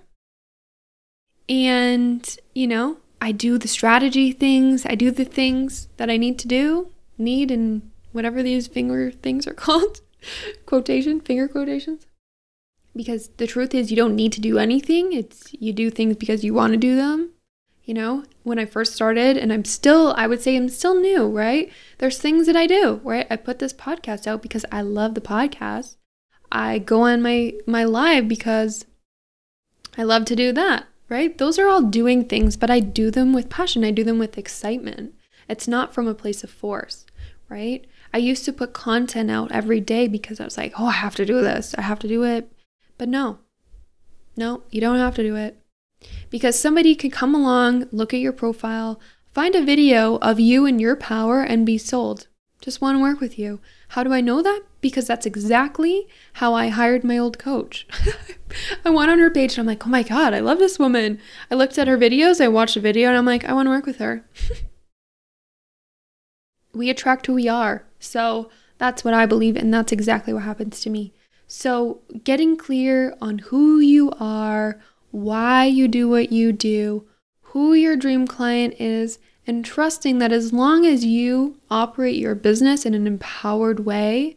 And, 1.48 2.38
you 2.56 2.66
know, 2.66 2.98
I 3.22 3.32
do 3.32 3.60
the 3.60 3.68
strategy 3.68 4.32
things, 4.32 4.86
I 4.88 4.96
do 4.96 5.12
the 5.12 5.24
things 5.24 5.88
that 5.98 6.10
I 6.10 6.18
need 6.18 6.40
to 6.40 6.48
do, 6.48 6.90
need, 7.18 7.52
and 7.52 7.90
whatever 8.12 8.42
these 8.42 8.68
finger 8.68 9.12
things 9.12 9.46
are 9.46 9.54
called 9.66 10.02
quotation, 10.66 11.22
finger 11.22 11.48
quotations. 11.48 12.08
Because 12.96 13.30
the 13.38 13.46
truth 13.46 13.76
is, 13.76 13.92
you 13.92 13.96
don't 13.96 14.16
need 14.16 14.34
to 14.34 14.42
do 14.42 14.58
anything. 14.58 15.14
It's 15.14 15.54
you 15.54 15.72
do 15.72 15.92
things 15.92 16.16
because 16.16 16.44
you 16.44 16.56
want 16.56 16.74
to 16.74 16.78
do 16.78 16.96
them. 16.96 17.30
You 17.86 17.94
know, 17.94 18.26
when 18.42 18.58
I 18.58 18.66
first 18.66 18.94
started, 18.94 19.38
and 19.38 19.54
I'm 19.54 19.64
still, 19.64 20.14
I 20.18 20.26
would 20.26 20.42
say 20.42 20.58
I'm 20.58 20.68
still 20.68 21.00
new, 21.00 21.30
right? 21.30 21.72
There's 22.00 22.18
things 22.18 22.48
that 22.48 22.56
I 22.56 22.66
do, 22.66 23.00
right? 23.04 23.28
I 23.30 23.36
put 23.36 23.60
this 23.60 23.74
podcast 23.74 24.26
out 24.26 24.42
because 24.42 24.66
I 24.72 24.82
love 24.82 25.14
the 25.14 25.22
podcast. 25.22 25.98
I 26.52 26.80
go 26.80 27.02
on 27.02 27.22
my 27.22 27.54
my 27.66 27.84
live 27.84 28.28
because 28.28 28.86
I 29.98 30.04
love 30.04 30.26
to 30.26 30.36
do 30.36 30.52
that 30.54 30.88
right? 31.10 31.38
Those 31.38 31.58
are 31.58 31.68
all 31.68 31.82
doing 31.82 32.26
things, 32.26 32.58
but 32.58 32.70
I 32.70 32.80
do 32.80 33.10
them 33.12 33.34
with 33.34 33.50
passion. 33.50 33.84
I 33.84 33.92
do 33.92 34.04
them 34.04 34.20
with 34.20 34.38
excitement. 34.38 35.14
It's 35.48 35.68
not 35.68 35.94
from 35.94 36.08
a 36.08 36.14
place 36.14 36.44
of 36.44 36.50
force, 36.50 37.06
right? 37.50 37.86
I 38.14 38.18
used 38.18 38.46
to 38.46 38.54
put 38.54 38.74
content 38.74 39.32
out 39.32 39.52
every 39.52 39.80
day 39.80 40.08
because 40.08 40.40
I 40.40 40.46
was 40.46 40.58
like, 40.58 40.74
oh, 40.78 40.88
I 40.88 40.94
have 40.94 41.16
to 41.16 41.26
do 41.26 41.42
this. 41.42 41.76
I 41.78 41.82
have 41.82 42.00
to 42.00 42.08
do 42.08 42.24
it. 42.24 42.52
But 42.98 43.10
no, 43.10 43.40
no, 44.36 44.64
you 44.70 44.82
don't 44.82 44.98
have 44.98 45.16
to 45.16 45.24
do 45.24 45.36
it. 45.36 45.58
Because 46.30 46.60
somebody 46.60 46.96
could 46.96 47.12
come 47.12 47.34
along, 47.34 47.88
look 47.92 48.14
at 48.14 48.20
your 48.20 48.34
profile, 48.34 49.00
find 49.34 49.56
a 49.56 49.64
video 49.64 50.18
of 50.18 50.40
you 50.40 50.66
and 50.66 50.80
your 50.80 50.96
power, 50.96 51.42
and 51.42 51.66
be 51.66 51.78
sold. 51.78 52.28
Just 52.62 52.82
want 52.82 52.98
to 52.98 53.02
work 53.02 53.20
with 53.20 53.40
you. 53.40 53.60
How 53.90 54.04
do 54.04 54.14
I 54.14 54.22
know 54.22 54.42
that? 54.42 54.62
Because 54.88 55.08
that's 55.08 55.26
exactly 55.26 56.08
how 56.34 56.54
I 56.54 56.70
hired 56.70 57.04
my 57.04 57.18
old 57.18 57.38
coach. 57.38 57.88
I 58.86 58.90
went 58.90 59.12
on 59.12 59.20
her 59.20 59.30
page 59.30 59.54
and 59.54 59.60
I'm 59.60 59.66
like, 59.66 59.86
oh 59.86 59.90
my 59.90 60.04
God, 60.04 60.34
I 60.34 60.40
love 60.40 60.60
this 60.60 60.80
woman. 60.80 61.20
I 61.52 61.56
looked 61.56 61.78
at 61.78 61.88
her 61.88 61.98
videos, 61.98 62.40
I 62.40 62.48
watched 62.48 62.78
a 62.78 62.82
video, 62.82 63.10
and 63.10 63.18
I'm 63.18 63.26
like, 63.26 63.46
I 63.46 63.54
want 63.54 63.68
to 63.68 63.72
work 63.72 63.86
with 63.86 63.98
her. 63.98 64.26
we 66.74 66.90
attract 66.90 67.26
who 67.26 67.34
we 67.34 67.48
are. 67.48 67.86
So 68.00 68.50
that's 68.78 69.04
what 69.04 69.14
I 69.14 69.26
believe, 69.26 69.56
and 69.56 69.74
that's 69.74 69.92
exactly 69.92 70.34
what 70.34 70.44
happens 70.44 70.82
to 70.82 70.90
me. 70.90 71.14
So, 71.48 72.02
getting 72.24 72.58
clear 72.58 73.16
on 73.22 73.40
who 73.40 73.80
you 73.80 74.12
are, 74.20 74.80
why 75.12 75.66
you 75.66 75.88
do 75.88 76.10
what 76.10 76.32
you 76.32 76.52
do, 76.52 77.08
who 77.42 77.74
your 77.74 77.96
dream 77.96 78.28
client 78.28 78.76
is, 78.80 79.18
and 79.48 79.64
trusting 79.64 80.20
that 80.20 80.34
as 80.34 80.52
long 80.52 80.86
as 80.86 81.06
you 81.06 81.58
operate 81.72 82.18
your 82.18 82.36
business 82.36 82.86
in 82.86 82.94
an 82.94 83.08
empowered 83.08 83.86
way, 83.86 84.37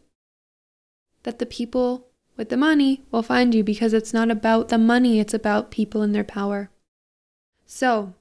that 1.22 1.38
the 1.38 1.46
people 1.46 2.06
with 2.36 2.48
the 2.48 2.56
money 2.56 3.04
will 3.10 3.22
find 3.22 3.54
you 3.54 3.62
because 3.62 3.92
it's 3.92 4.14
not 4.14 4.30
about 4.30 4.68
the 4.68 4.78
money, 4.78 5.20
it's 5.20 5.34
about 5.34 5.70
people 5.70 6.02
and 6.02 6.14
their 6.14 6.24
power. 6.24 6.70
So, 7.66 8.14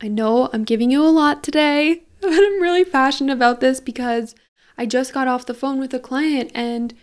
I 0.00 0.08
know 0.08 0.48
I'm 0.52 0.64
giving 0.64 0.90
you 0.90 1.02
a 1.02 1.08
lot 1.08 1.42
today, 1.42 2.04
but 2.20 2.32
I'm 2.32 2.62
really 2.62 2.84
passionate 2.84 3.32
about 3.32 3.60
this 3.60 3.80
because 3.80 4.34
I 4.78 4.86
just 4.86 5.12
got 5.12 5.28
off 5.28 5.46
the 5.46 5.54
phone 5.54 5.78
with 5.78 5.92
a 5.92 5.98
client 5.98 6.50
and, 6.54 6.94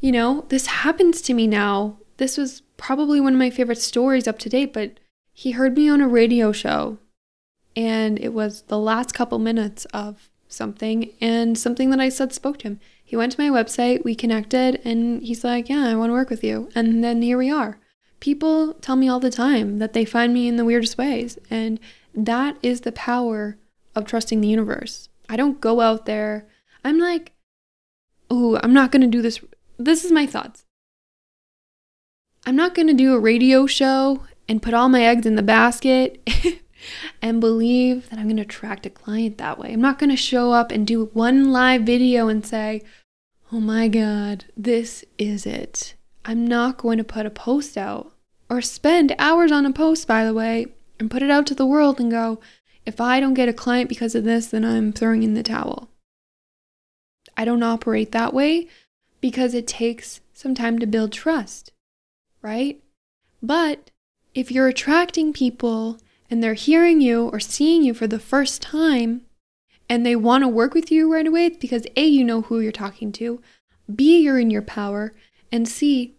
you 0.00 0.10
know, 0.10 0.44
this 0.48 0.66
happens 0.66 1.22
to 1.22 1.34
me 1.34 1.46
now. 1.46 1.98
This 2.16 2.36
was 2.36 2.62
probably 2.76 3.20
one 3.20 3.34
of 3.34 3.38
my 3.38 3.50
favorite 3.50 3.78
stories 3.78 4.26
up 4.26 4.38
to 4.40 4.48
date, 4.48 4.72
but 4.72 4.98
he 5.32 5.52
heard 5.52 5.76
me 5.76 5.88
on 5.88 6.00
a 6.00 6.08
radio 6.08 6.50
show 6.50 6.98
and 7.76 8.18
it 8.18 8.34
was 8.34 8.62
the 8.62 8.78
last 8.78 9.14
couple 9.14 9.38
minutes 9.38 9.84
of 9.86 10.30
something 10.48 11.10
and 11.20 11.56
something 11.56 11.90
that 11.90 12.00
I 12.00 12.08
said 12.08 12.32
spoke 12.32 12.58
to 12.58 12.68
him. 12.68 12.80
He 13.12 13.16
went 13.16 13.32
to 13.32 13.40
my 13.42 13.50
website, 13.50 14.04
we 14.04 14.14
connected, 14.14 14.80
and 14.86 15.22
he's 15.22 15.44
like, 15.44 15.68
Yeah, 15.68 15.86
I 15.86 15.94
want 15.96 16.08
to 16.08 16.14
work 16.14 16.30
with 16.30 16.42
you. 16.42 16.70
And 16.74 17.04
then 17.04 17.20
here 17.20 17.36
we 17.36 17.50
are. 17.50 17.78
People 18.20 18.72
tell 18.72 18.96
me 18.96 19.06
all 19.06 19.20
the 19.20 19.30
time 19.30 19.80
that 19.80 19.92
they 19.92 20.06
find 20.06 20.32
me 20.32 20.48
in 20.48 20.56
the 20.56 20.64
weirdest 20.64 20.96
ways. 20.96 21.38
And 21.50 21.78
that 22.14 22.56
is 22.62 22.80
the 22.80 22.92
power 22.92 23.58
of 23.94 24.06
trusting 24.06 24.40
the 24.40 24.48
universe. 24.48 25.10
I 25.28 25.36
don't 25.36 25.60
go 25.60 25.82
out 25.82 26.06
there. 26.06 26.48
I'm 26.86 26.98
like, 26.98 27.32
Oh, 28.30 28.58
I'm 28.62 28.72
not 28.72 28.90
going 28.90 29.02
to 29.02 29.08
do 29.08 29.20
this. 29.20 29.40
This 29.76 30.06
is 30.06 30.10
my 30.10 30.24
thoughts. 30.24 30.64
I'm 32.46 32.56
not 32.56 32.74
going 32.74 32.88
to 32.88 32.94
do 32.94 33.14
a 33.14 33.20
radio 33.20 33.66
show 33.66 34.22
and 34.48 34.62
put 34.62 34.72
all 34.72 34.88
my 34.88 35.04
eggs 35.04 35.26
in 35.26 35.34
the 35.34 35.42
basket 35.42 36.26
and 37.20 37.42
believe 37.42 38.08
that 38.08 38.18
I'm 38.18 38.24
going 38.24 38.36
to 38.36 38.42
attract 38.42 38.86
a 38.86 38.90
client 38.90 39.36
that 39.36 39.58
way. 39.58 39.70
I'm 39.74 39.82
not 39.82 39.98
going 39.98 40.08
to 40.08 40.16
show 40.16 40.52
up 40.52 40.72
and 40.72 40.86
do 40.86 41.10
one 41.12 41.52
live 41.52 41.82
video 41.82 42.28
and 42.28 42.46
say, 42.46 42.80
oh 43.52 43.60
my 43.60 43.86
God, 43.86 44.46
this 44.56 45.04
is 45.18 45.44
it. 45.44 45.94
I'm 46.24 46.46
not 46.46 46.78
going 46.78 46.96
to 46.96 47.04
put 47.04 47.26
a 47.26 47.30
post 47.30 47.76
out 47.76 48.14
or 48.48 48.62
spend 48.62 49.14
hours 49.18 49.52
on 49.52 49.66
a 49.66 49.72
post, 49.72 50.08
by 50.08 50.24
the 50.24 50.32
way, 50.32 50.68
and 50.98 51.10
put 51.10 51.22
it 51.22 51.30
out 51.30 51.46
to 51.48 51.54
the 51.54 51.66
world 51.66 52.00
and 52.00 52.10
go, 52.10 52.40
if 52.86 52.98
I 52.98 53.20
don't 53.20 53.34
get 53.34 53.50
a 53.50 53.52
client 53.52 53.90
because 53.90 54.14
of 54.14 54.24
this, 54.24 54.46
then 54.46 54.64
I'm 54.64 54.90
throwing 54.90 55.22
in 55.22 55.34
the 55.34 55.42
towel. 55.42 55.90
I 57.36 57.44
don't 57.44 57.62
operate 57.62 58.12
that 58.12 58.32
way 58.32 58.68
because 59.20 59.52
it 59.52 59.66
takes 59.66 60.20
some 60.32 60.54
time 60.54 60.78
to 60.78 60.86
build 60.86 61.12
trust, 61.12 61.72
right? 62.40 62.82
But 63.42 63.90
if 64.34 64.50
you're 64.50 64.68
attracting 64.68 65.34
people 65.34 65.98
and 66.30 66.42
they're 66.42 66.54
hearing 66.54 67.02
you 67.02 67.28
or 67.28 67.38
seeing 67.38 67.82
you 67.82 67.92
for 67.92 68.06
the 68.06 68.18
first 68.18 68.62
time 68.62 69.22
and 69.92 70.06
they 70.06 70.16
want 70.16 70.42
to 70.42 70.48
work 70.48 70.72
with 70.72 70.90
you 70.90 71.12
right 71.12 71.26
away, 71.26 71.44
it's 71.44 71.58
because 71.58 71.86
A, 71.96 72.06
you 72.06 72.24
know 72.24 72.40
who 72.40 72.60
you're 72.60 72.72
talking 72.72 73.12
to, 73.12 73.42
B, 73.94 74.22
you're 74.22 74.40
in 74.40 74.50
your 74.50 74.62
power, 74.62 75.12
and 75.52 75.68
C, 75.68 76.16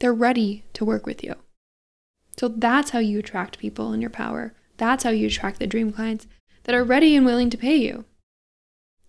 they're 0.00 0.12
ready 0.12 0.64
to 0.72 0.84
work 0.84 1.06
with 1.06 1.22
you. 1.22 1.36
So 2.36 2.48
that's 2.48 2.90
how 2.90 2.98
you 2.98 3.20
attract 3.20 3.60
people 3.60 3.92
in 3.92 4.00
your 4.00 4.10
power. 4.10 4.54
That's 4.76 5.04
how 5.04 5.10
you 5.10 5.28
attract 5.28 5.60
the 5.60 5.68
dream 5.68 5.92
clients 5.92 6.26
that 6.64 6.74
are 6.74 6.82
ready 6.82 7.14
and 7.14 7.24
willing 7.24 7.48
to 7.50 7.56
pay 7.56 7.76
you. 7.76 8.06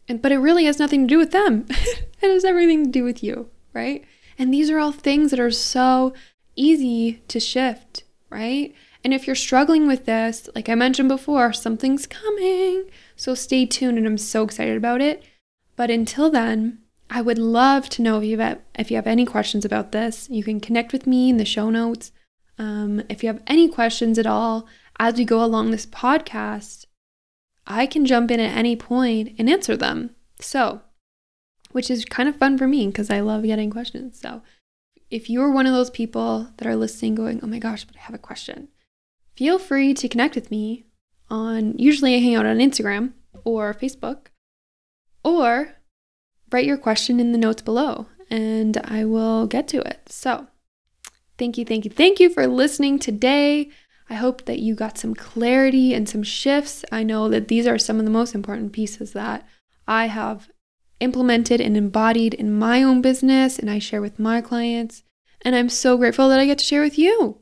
And 0.07 0.21
but 0.21 0.31
it 0.31 0.37
really 0.37 0.65
has 0.65 0.77
nothing 0.77 1.07
to 1.07 1.11
do 1.11 1.17
with 1.17 1.31
them. 1.31 1.65
it 1.69 2.07
has 2.21 2.45
everything 2.45 2.85
to 2.85 2.91
do 2.91 3.03
with 3.03 3.23
you, 3.23 3.49
right? 3.73 4.05
And 4.37 4.53
these 4.53 4.69
are 4.69 4.77
all 4.77 4.91
things 4.91 5.31
that 5.31 5.39
are 5.39 5.49
so 5.49 6.13
easy 6.55 7.23
to 7.29 7.39
shift, 7.39 8.03
right? 8.29 8.75
And 9.03 9.11
if 9.11 9.25
you're 9.25 9.35
struggling 9.35 9.87
with 9.87 10.05
this, 10.05 10.49
like 10.53 10.69
I 10.69 10.75
mentioned 10.75 11.09
before, 11.09 11.51
something's 11.51 12.05
coming. 12.05 12.91
So 13.19 13.35
stay 13.35 13.65
tuned 13.65 13.97
and 13.97 14.07
I'm 14.07 14.17
so 14.17 14.43
excited 14.43 14.77
about 14.77 15.01
it. 15.01 15.21
But 15.75 15.91
until 15.91 16.29
then, 16.29 16.79
I 17.09 17.21
would 17.21 17.37
love 17.37 17.89
to 17.89 18.01
know 18.01 18.17
if 18.19 18.23
you 18.23 18.39
have 18.39 18.59
if 18.75 18.89
you 18.89 18.95
have 18.95 19.07
any 19.07 19.25
questions 19.25 19.65
about 19.65 19.91
this. 19.91 20.29
You 20.31 20.41
can 20.41 20.61
connect 20.61 20.93
with 20.93 21.05
me 21.05 21.29
in 21.29 21.35
the 21.35 21.43
show 21.43 21.69
notes. 21.69 22.13
Um, 22.57 23.03
if 23.09 23.21
you 23.21 23.27
have 23.27 23.43
any 23.45 23.67
questions 23.67 24.17
at 24.17 24.25
all 24.25 24.67
as 25.01 25.15
we 25.15 25.25
go 25.25 25.43
along 25.43 25.71
this 25.71 25.85
podcast, 25.85 26.85
I 27.67 27.87
can 27.87 28.05
jump 28.05 28.31
in 28.31 28.39
at 28.39 28.55
any 28.55 28.77
point 28.77 29.35
and 29.37 29.49
answer 29.49 29.75
them. 29.75 30.11
So, 30.39 30.79
which 31.73 31.91
is 31.91 32.05
kind 32.05 32.29
of 32.29 32.37
fun 32.37 32.57
for 32.57 32.67
me 32.67 32.87
because 32.87 33.09
I 33.09 33.19
love 33.19 33.43
getting 33.43 33.69
questions. 33.69 34.17
So, 34.17 34.43
if 35.11 35.29
you're 35.29 35.51
one 35.51 35.65
of 35.65 35.73
those 35.73 35.89
people 35.89 36.51
that 36.55 36.67
are 36.67 36.75
listening, 36.77 37.15
going, 37.15 37.41
"Oh 37.43 37.47
my 37.47 37.59
gosh, 37.59 37.83
but 37.83 37.97
I 37.97 37.99
have 37.99 38.15
a 38.15 38.27
question," 38.29 38.69
feel 39.35 39.59
free 39.59 39.93
to 39.95 40.07
connect 40.07 40.35
with 40.35 40.51
me 40.51 40.85
on 41.29 41.77
usually 41.77 42.15
I 42.15 42.19
hang 42.19 42.35
out 42.35 42.45
on 42.45 42.57
Instagram 42.57 43.13
or 43.43 43.73
Facebook 43.73 44.27
or 45.23 45.75
write 46.51 46.65
your 46.65 46.77
question 46.77 47.19
in 47.19 47.31
the 47.31 47.37
notes 47.37 47.61
below 47.61 48.07
and 48.29 48.77
I 48.83 49.05
will 49.05 49.47
get 49.47 49.67
to 49.69 49.79
it. 49.79 50.01
So, 50.07 50.47
thank 51.37 51.57
you, 51.57 51.65
thank 51.65 51.85
you, 51.85 51.91
thank 51.91 52.19
you 52.19 52.29
for 52.29 52.47
listening 52.47 52.99
today. 52.99 53.69
I 54.09 54.15
hope 54.15 54.45
that 54.45 54.59
you 54.59 54.73
got 54.73 54.97
some 54.97 55.13
clarity 55.13 55.93
and 55.93 56.09
some 56.09 56.23
shifts. 56.23 56.83
I 56.91 57.03
know 57.03 57.29
that 57.29 57.47
these 57.47 57.67
are 57.67 57.77
some 57.77 57.99
of 57.99 58.05
the 58.05 58.11
most 58.11 58.33
important 58.33 58.73
pieces 58.73 59.13
that 59.13 59.47
I 59.87 60.07
have 60.07 60.49
implemented 60.99 61.61
and 61.61 61.77
embodied 61.77 62.33
in 62.33 62.57
my 62.57 62.83
own 62.83 63.01
business 63.01 63.59
and 63.59 63.69
I 63.69 63.79
share 63.79 64.01
with 64.01 64.19
my 64.19 64.41
clients. 64.41 65.03
And 65.41 65.55
I'm 65.55 65.69
so 65.69 65.95
grateful 65.97 66.27
that 66.29 66.39
I 66.39 66.45
get 66.45 66.57
to 66.57 66.65
share 66.65 66.81
with 66.81 66.97
you. 66.97 67.39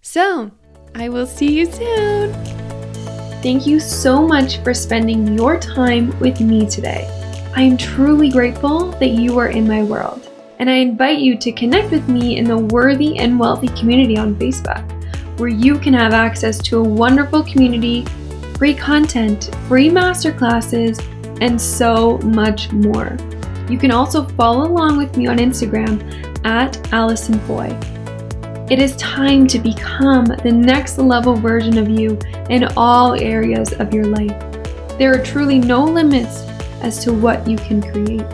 So, 0.00 0.52
I 0.94 1.08
will 1.08 1.26
see 1.26 1.58
you 1.58 1.70
soon. 1.70 2.65
Thank 3.46 3.64
you 3.64 3.78
so 3.78 4.26
much 4.26 4.58
for 4.64 4.74
spending 4.74 5.38
your 5.38 5.56
time 5.56 6.18
with 6.18 6.40
me 6.40 6.66
today. 6.68 7.06
I 7.54 7.62
am 7.62 7.76
truly 7.76 8.28
grateful 8.28 8.90
that 8.98 9.10
you 9.10 9.38
are 9.38 9.50
in 9.50 9.68
my 9.68 9.84
world, 9.84 10.28
and 10.58 10.68
I 10.68 10.78
invite 10.78 11.20
you 11.20 11.38
to 11.38 11.52
connect 11.52 11.92
with 11.92 12.08
me 12.08 12.38
in 12.38 12.44
the 12.44 12.58
Worthy 12.58 13.20
and 13.20 13.38
Wealthy 13.38 13.68
community 13.68 14.18
on 14.18 14.34
Facebook, 14.34 14.82
where 15.38 15.48
you 15.48 15.78
can 15.78 15.94
have 15.94 16.12
access 16.12 16.58
to 16.62 16.80
a 16.80 16.82
wonderful 16.82 17.44
community, 17.44 18.04
free 18.58 18.74
content, 18.74 19.54
free 19.68 19.90
masterclasses, 19.90 21.00
and 21.40 21.60
so 21.60 22.18
much 22.18 22.72
more. 22.72 23.16
You 23.70 23.78
can 23.78 23.92
also 23.92 24.26
follow 24.30 24.66
along 24.66 24.96
with 24.96 25.16
me 25.16 25.28
on 25.28 25.38
Instagram 25.38 26.44
at 26.44 26.92
Alison 26.92 27.38
Foy. 27.46 27.78
It 28.68 28.80
is 28.80 28.96
time 28.96 29.46
to 29.46 29.60
become 29.60 30.24
the 30.24 30.50
next 30.50 30.98
level 30.98 31.36
version 31.36 31.78
of 31.78 31.88
you 31.88 32.18
in 32.50 32.64
all 32.76 33.14
areas 33.14 33.72
of 33.74 33.94
your 33.94 34.06
life. 34.06 34.36
There 34.98 35.14
are 35.14 35.22
truly 35.22 35.60
no 35.60 35.84
limits 35.84 36.40
as 36.82 36.98
to 37.04 37.12
what 37.12 37.48
you 37.48 37.56
can 37.56 37.80
create. 37.80 38.26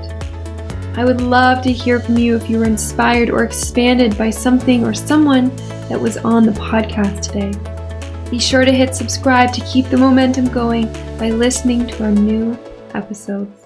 I 0.97 1.05
would 1.05 1.21
love 1.21 1.63
to 1.65 1.73
hear 1.73 2.01
from 2.01 2.17
you 2.17 2.35
if 2.35 2.49
you 2.49 2.59
were 2.59 2.65
inspired 2.65 3.29
or 3.29 3.45
expanded 3.45 4.17
by 4.17 4.31
something 4.31 4.85
or 4.85 4.95
someone 4.95 5.55
that 5.91 6.01
was 6.01 6.17
on 6.17 6.47
the 6.47 6.53
podcast 6.53 7.31
today. 7.31 8.31
Be 8.31 8.39
sure 8.39 8.65
to 8.65 8.73
hit 8.73 8.95
subscribe 8.95 9.53
to 9.53 9.61
keep 9.67 9.91
the 9.91 9.99
momentum 9.99 10.49
going 10.49 10.91
by 11.19 11.29
listening 11.29 11.87
to 11.89 12.05
our 12.05 12.11
new 12.11 12.59
episodes. 12.95 13.62